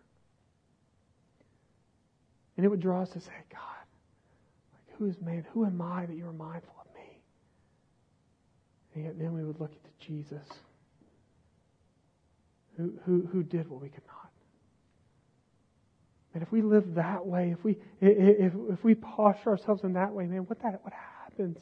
And 2.57 2.64
it 2.64 2.70
would 2.70 2.80
draw 2.80 3.02
us 3.02 3.11
to 3.11 3.20
say, 3.20 3.34
God, 3.52 3.61
like, 4.72 4.96
who 4.96 5.04
is 5.11 5.20
man? 5.20 5.44
Who 5.52 5.66
am 5.66 5.82
I 5.82 6.07
that 6.07 6.16
you 6.16 6.26
are 6.26 6.32
mindful 6.32 6.74
of 6.80 6.86
me? 6.94 7.20
and 8.94 9.04
yet 9.04 9.18
then 9.18 9.34
we 9.34 9.44
would 9.44 9.61
look 9.61 9.72
at 9.72 9.98
Jesus, 10.00 10.48
who, 12.78 12.94
who, 13.04 13.28
who 13.30 13.42
did 13.42 13.68
what 13.68 13.82
we 13.82 13.90
could 13.90 14.07
not. 14.07 14.30
And 16.32 16.42
if 16.42 16.50
we 16.50 16.62
live 16.62 16.94
that 16.94 17.26
way, 17.26 17.50
if 17.50 17.62
we, 17.62 17.76
if, 18.00 18.54
if 18.70 18.82
we 18.82 18.94
posture 18.94 19.50
ourselves 19.50 19.84
in 19.84 19.92
that 19.92 20.14
way, 20.14 20.24
man, 20.24 20.46
what, 20.46 20.62
that, 20.62 20.80
what 20.82 20.94
happens 20.94 21.59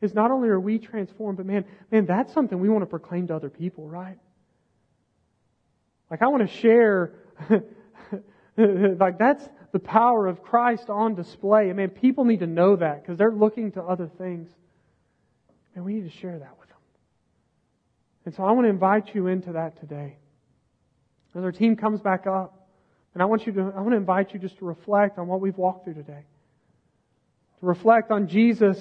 is 0.00 0.14
not 0.14 0.30
only 0.30 0.50
are 0.50 0.60
we 0.60 0.78
transformed, 0.78 1.38
but 1.38 1.46
man, 1.46 1.64
man, 1.90 2.06
that's 2.06 2.32
something 2.32 2.60
we 2.60 2.68
want 2.68 2.82
to 2.82 2.86
proclaim 2.86 3.26
to 3.26 3.34
other 3.34 3.50
people, 3.50 3.88
right? 3.88 4.18
Like 6.12 6.20
I 6.20 6.28
want 6.28 6.46
to 6.46 6.56
share, 6.58 7.14
like 8.58 9.18
that's 9.18 9.48
the 9.72 9.78
power 9.78 10.26
of 10.26 10.42
Christ 10.42 10.90
on 10.90 11.14
display. 11.14 11.70
I 11.70 11.72
mean, 11.72 11.88
people 11.88 12.26
need 12.26 12.40
to 12.40 12.46
know 12.46 12.76
that 12.76 13.00
because 13.00 13.16
they're 13.16 13.32
looking 13.32 13.72
to 13.72 13.82
other 13.82 14.10
things. 14.18 14.50
And 15.74 15.86
we 15.86 15.94
need 15.94 16.04
to 16.04 16.18
share 16.18 16.38
that 16.38 16.58
with 16.60 16.68
them. 16.68 16.76
And 18.26 18.34
so 18.34 18.44
I 18.44 18.52
want 18.52 18.66
to 18.66 18.68
invite 18.68 19.14
you 19.14 19.28
into 19.28 19.52
that 19.52 19.80
today. 19.80 20.18
As 21.34 21.44
our 21.44 21.50
team 21.50 21.76
comes 21.76 22.02
back 22.02 22.26
up, 22.26 22.68
and 23.14 23.22
I 23.22 23.24
want 23.24 23.46
you 23.46 23.54
to, 23.54 23.72
I 23.74 23.80
want 23.80 23.92
to 23.92 23.96
invite 23.96 24.34
you 24.34 24.38
just 24.38 24.58
to 24.58 24.66
reflect 24.66 25.18
on 25.18 25.28
what 25.28 25.40
we've 25.40 25.56
walked 25.56 25.84
through 25.84 25.94
today. 25.94 26.26
To 27.60 27.66
reflect 27.66 28.10
on 28.10 28.28
Jesus 28.28 28.78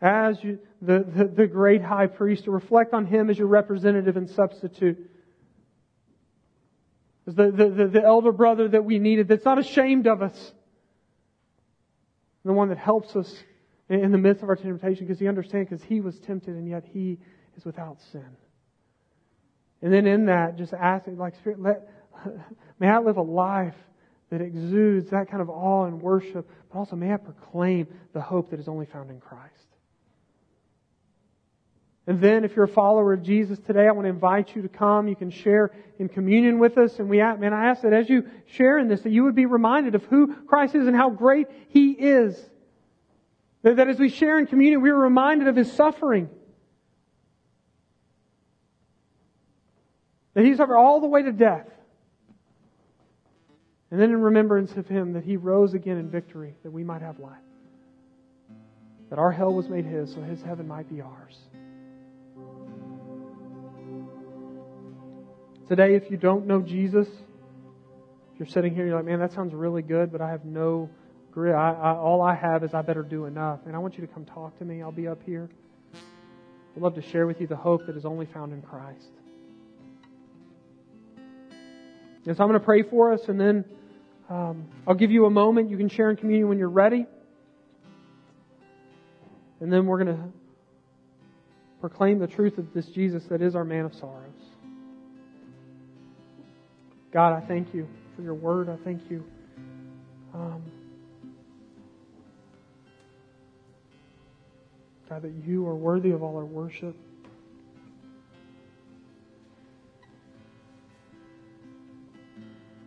as 0.00 0.42
you, 0.42 0.58
the, 0.80 1.04
the, 1.14 1.24
the 1.26 1.46
great 1.46 1.82
high 1.82 2.06
priest, 2.06 2.44
to 2.44 2.50
reflect 2.50 2.94
on 2.94 3.04
him 3.04 3.28
as 3.28 3.36
your 3.36 3.48
representative 3.48 4.16
and 4.16 4.30
substitute. 4.30 5.10
The, 7.26 7.50
the, 7.50 7.90
the, 7.90 8.02
elder 8.02 8.32
brother 8.32 8.68
that 8.68 8.84
we 8.84 8.98
needed, 8.98 9.28
that's 9.28 9.44
not 9.44 9.58
ashamed 9.58 10.06
of 10.06 10.20
us. 10.20 10.52
The 12.44 12.52
one 12.52 12.68
that 12.68 12.76
helps 12.76 13.16
us 13.16 13.34
in 13.88 14.12
the 14.12 14.18
midst 14.18 14.42
of 14.42 14.50
our 14.50 14.56
temptation 14.56 15.06
because 15.06 15.18
he 15.18 15.26
understands 15.26 15.70
because 15.70 15.82
he 15.84 16.00
was 16.00 16.18
tempted 16.20 16.54
and 16.54 16.68
yet 16.68 16.84
he 16.92 17.18
is 17.56 17.64
without 17.64 17.98
sin. 18.12 18.26
And 19.80 19.92
then 19.92 20.06
in 20.06 20.26
that, 20.26 20.56
just 20.56 20.74
asking, 20.74 21.16
like, 21.16 21.34
Spirit, 21.36 21.60
let, 21.60 21.88
may 22.78 22.88
I 22.88 22.98
live 22.98 23.16
a 23.16 23.22
life 23.22 23.74
that 24.30 24.40
exudes 24.40 25.10
that 25.10 25.30
kind 25.30 25.42
of 25.42 25.48
awe 25.48 25.84
and 25.84 26.00
worship, 26.00 26.48
but 26.70 26.78
also 26.78 26.96
may 26.96 27.12
I 27.12 27.16
proclaim 27.16 27.86
the 28.12 28.20
hope 28.20 28.50
that 28.50 28.60
is 28.60 28.68
only 28.68 28.86
found 28.86 29.10
in 29.10 29.20
Christ. 29.20 29.73
And 32.06 32.20
then, 32.20 32.44
if 32.44 32.54
you're 32.54 32.66
a 32.66 32.68
follower 32.68 33.14
of 33.14 33.22
Jesus 33.22 33.58
today, 33.58 33.88
I 33.88 33.92
want 33.92 34.04
to 34.04 34.10
invite 34.10 34.54
you 34.54 34.62
to 34.62 34.68
come. 34.68 35.08
You 35.08 35.16
can 35.16 35.30
share 35.30 35.72
in 35.98 36.08
communion 36.10 36.58
with 36.58 36.76
us. 36.76 36.98
And 36.98 37.08
we, 37.08 37.18
man, 37.18 37.54
I 37.54 37.70
ask 37.70 37.82
that 37.82 37.94
as 37.94 38.10
you 38.10 38.28
share 38.46 38.78
in 38.78 38.88
this, 38.88 39.00
that 39.02 39.10
you 39.10 39.24
would 39.24 39.34
be 39.34 39.46
reminded 39.46 39.94
of 39.94 40.04
who 40.04 40.34
Christ 40.44 40.74
is 40.74 40.86
and 40.86 40.94
how 40.94 41.08
great 41.08 41.46
He 41.68 41.92
is. 41.92 42.38
That 43.64 43.88
as 43.88 43.98
we 43.98 44.10
share 44.10 44.38
in 44.38 44.46
communion, 44.46 44.82
we 44.82 44.90
are 44.90 44.98
reminded 44.98 45.48
of 45.48 45.56
his 45.56 45.72
suffering. 45.72 46.28
That 50.34 50.44
he 50.44 50.54
suffered 50.54 50.76
all 50.76 51.00
the 51.00 51.06
way 51.06 51.22
to 51.22 51.32
death. 51.32 51.66
And 53.90 53.98
then 53.98 54.10
in 54.10 54.20
remembrance 54.20 54.76
of 54.76 54.86
him, 54.86 55.14
that 55.14 55.24
he 55.24 55.38
rose 55.38 55.72
again 55.72 55.96
in 55.96 56.10
victory, 56.10 56.54
that 56.62 56.72
we 56.72 56.84
might 56.84 57.00
have 57.00 57.18
life. 57.18 57.38
That 59.08 59.18
our 59.18 59.32
hell 59.32 59.54
was 59.54 59.68
made 59.68 59.86
his, 59.86 60.12
so 60.12 60.20
his 60.20 60.42
heaven 60.42 60.68
might 60.68 60.90
be 60.94 61.00
ours. 61.00 61.38
Today, 65.68 65.94
if 65.94 66.10
you 66.10 66.16
don't 66.16 66.46
know 66.46 66.60
Jesus, 66.60 67.08
if 67.08 68.38
you're 68.38 68.48
sitting 68.48 68.74
here, 68.74 68.86
you're 68.86 68.96
like, 68.96 69.06
man, 69.06 69.20
that 69.20 69.32
sounds 69.32 69.54
really 69.54 69.82
good, 69.82 70.12
but 70.12 70.20
I 70.20 70.30
have 70.30 70.44
no 70.44 70.90
I, 71.36 71.50
I, 71.50 71.96
all 71.96 72.22
I 72.22 72.34
have 72.34 72.62
is 72.62 72.74
I 72.74 72.82
better 72.82 73.02
do 73.02 73.24
enough. 73.24 73.60
And 73.66 73.74
I 73.74 73.78
want 73.78 73.98
you 73.98 74.06
to 74.06 74.12
come 74.12 74.24
talk 74.24 74.56
to 74.58 74.64
me. 74.64 74.82
I'll 74.82 74.92
be 74.92 75.08
up 75.08 75.20
here. 75.24 75.48
I'd 76.76 76.82
love 76.82 76.94
to 76.94 77.02
share 77.02 77.26
with 77.26 77.40
you 77.40 77.46
the 77.46 77.56
hope 77.56 77.86
that 77.86 77.96
is 77.96 78.04
only 78.04 78.26
found 78.26 78.52
in 78.52 78.62
Christ. 78.62 79.08
And 82.26 82.36
so 82.36 82.42
I'm 82.42 82.48
going 82.48 82.58
to 82.58 82.64
pray 82.64 82.82
for 82.82 83.12
us, 83.12 83.20
and 83.28 83.38
then 83.38 83.64
um, 84.30 84.66
I'll 84.86 84.94
give 84.94 85.10
you 85.10 85.26
a 85.26 85.30
moment. 85.30 85.70
You 85.70 85.76
can 85.76 85.88
share 85.88 86.10
in 86.10 86.16
communion 86.16 86.48
when 86.48 86.58
you're 86.58 86.68
ready. 86.68 87.06
And 89.60 89.72
then 89.72 89.86
we're 89.86 90.02
going 90.04 90.16
to 90.16 90.24
proclaim 91.80 92.18
the 92.18 92.26
truth 92.26 92.58
of 92.58 92.72
this 92.72 92.86
Jesus 92.86 93.24
that 93.24 93.42
is 93.42 93.54
our 93.54 93.64
man 93.64 93.84
of 93.84 93.94
sorrows. 93.94 94.43
God, 97.14 97.32
I 97.32 97.46
thank 97.46 97.72
you 97.72 97.86
for 98.16 98.22
your 98.22 98.34
word. 98.34 98.68
I 98.68 98.74
thank 98.82 99.08
you. 99.08 99.24
Um, 100.34 100.60
God, 105.08 105.22
that 105.22 105.32
you 105.46 105.64
are 105.68 105.76
worthy 105.76 106.10
of 106.10 106.24
all 106.24 106.36
our 106.36 106.44
worship. 106.44 106.96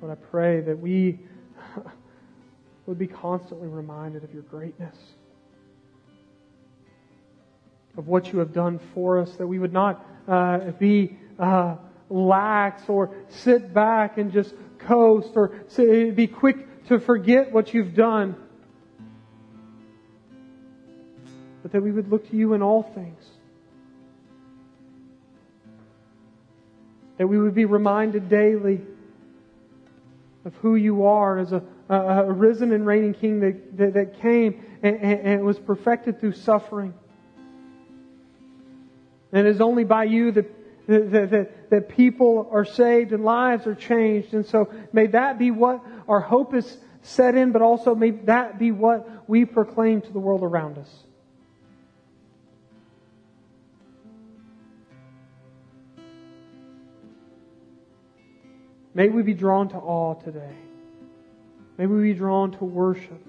Lord, 0.01 0.11
I 0.11 0.28
pray 0.30 0.59
that 0.59 0.78
we 0.78 1.19
would 2.86 2.99
be 2.99 3.07
constantly 3.07 3.69
reminded 3.69 4.25
of 4.25 4.34
your 4.34 4.43
greatness, 4.43 4.97
of 7.95 8.09
what 8.09 8.34
you 8.34 8.39
have 8.39 8.51
done 8.51 8.78
for 8.93 9.19
us, 9.19 9.38
that 9.38 9.47
we 9.47 9.57
would 9.57 9.71
not 9.71 10.05
uh, 10.28 10.57
be 10.71 11.17
uh, 11.39 11.78
lax 12.10 12.84
or 12.88 13.16
sit 13.30 13.74
back 13.74 14.18
and 14.18 14.32
just 14.32 14.53
coast 14.80 15.30
or 15.36 15.49
be 15.76 16.28
quick 16.28 16.86
to 16.88 16.99
forget 16.99 17.51
what 17.51 17.74
you've 17.74 17.95
done. 17.95 18.36
but 21.68 21.74
that 21.74 21.82
we 21.82 21.91
would 21.91 22.10
look 22.10 22.30
to 22.30 22.38
you 22.38 22.53
in 22.53 22.62
all 22.62 22.82
things. 22.82 23.22
That 27.18 27.28
we 27.28 27.38
would 27.38 27.53
be 27.53 27.66
reminded 27.66 28.30
daily 28.30 28.80
of 30.45 30.53
who 30.62 30.76
you 30.76 31.08
are 31.08 31.39
as 31.39 31.51
a, 31.51 31.62
a, 31.89 32.32
risen 32.32 32.72
and 32.72 32.86
reigning 32.86 33.14
King 33.14 33.41
that, 33.41 33.78
that, 33.78 33.93
that 33.95 34.22
came 34.22 34.64
and, 34.82 34.95
and 34.95 35.43
was 35.43 35.60
perfected 35.60 36.22
through 36.22 36.36
suffering. 36.36 36.93
And 39.34 39.45
it 39.45 39.53
is 39.53 39.60
only 39.60 39.84
by 39.84 40.05
you 40.05 40.32
that 40.32 40.57
that, 40.88 41.29
that, 41.31 41.69
that 41.69 41.89
people 41.89 42.49
are 42.51 42.65
saved 42.65 43.11
and 43.11 43.23
lives 43.23 43.67
are 43.67 43.75
changed. 43.75 44.33
And 44.33 44.45
so 44.45 44.71
may 44.93 45.07
that 45.07 45.38
be 45.38 45.51
what 45.51 45.83
our 46.07 46.21
hope 46.21 46.53
is 46.53 46.77
set 47.01 47.35
in, 47.35 47.51
but 47.51 47.61
also 47.61 47.93
may 47.93 48.11
that 48.11 48.57
be 48.57 48.71
what 48.71 49.29
we 49.29 49.45
proclaim 49.45 50.01
to 50.01 50.11
the 50.11 50.19
world 50.19 50.43
around 50.43 50.77
us. 50.77 51.03
May 58.93 59.09
we 59.09 59.21
be 59.21 59.35
drawn 59.35 59.69
to 59.69 59.75
awe 59.75 60.15
today. 60.15 60.55
May 61.77 61.85
we 61.85 62.01
be 62.01 62.13
drawn 62.13 62.51
to 62.53 62.65
worship. 62.65 63.23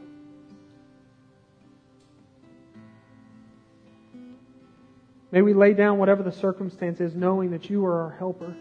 May 5.30 5.42
we 5.42 5.52
lay 5.52 5.74
down 5.74 5.98
whatever 5.98 6.22
the 6.22 6.32
circumstance 6.32 7.00
is, 7.00 7.14
knowing 7.14 7.50
that 7.50 7.68
you 7.68 7.84
are 7.84 8.04
our 8.04 8.10
helper. 8.18 8.54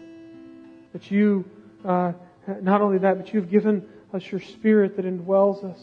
That 0.92 1.10
you, 1.10 1.44
uh, 1.84 2.12
not 2.60 2.80
only 2.80 2.98
that, 2.98 3.16
but 3.16 3.32
you've 3.32 3.50
given 3.50 3.86
us 4.12 4.30
your 4.30 4.40
spirit 4.40 4.96
that 4.96 5.04
indwells 5.04 5.64
us. 5.64 5.80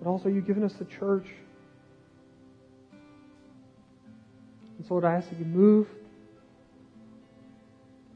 But 0.00 0.08
also 0.08 0.28
you've 0.28 0.46
given 0.46 0.64
us 0.64 0.72
the 0.74 0.84
church. 0.84 1.26
And 4.78 4.86
so 4.86 4.94
Lord, 4.94 5.04
I 5.04 5.14
ask 5.14 5.28
that 5.28 5.38
you 5.38 5.44
move. 5.44 5.88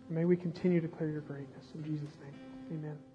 May 0.08 0.24
we 0.24 0.36
continue 0.36 0.80
to 0.80 0.86
declare 0.86 1.10
your 1.10 1.22
greatness. 1.22 1.64
In 1.74 1.82
Jesus' 1.84 2.14
name, 2.22 2.78
amen. 2.78 3.13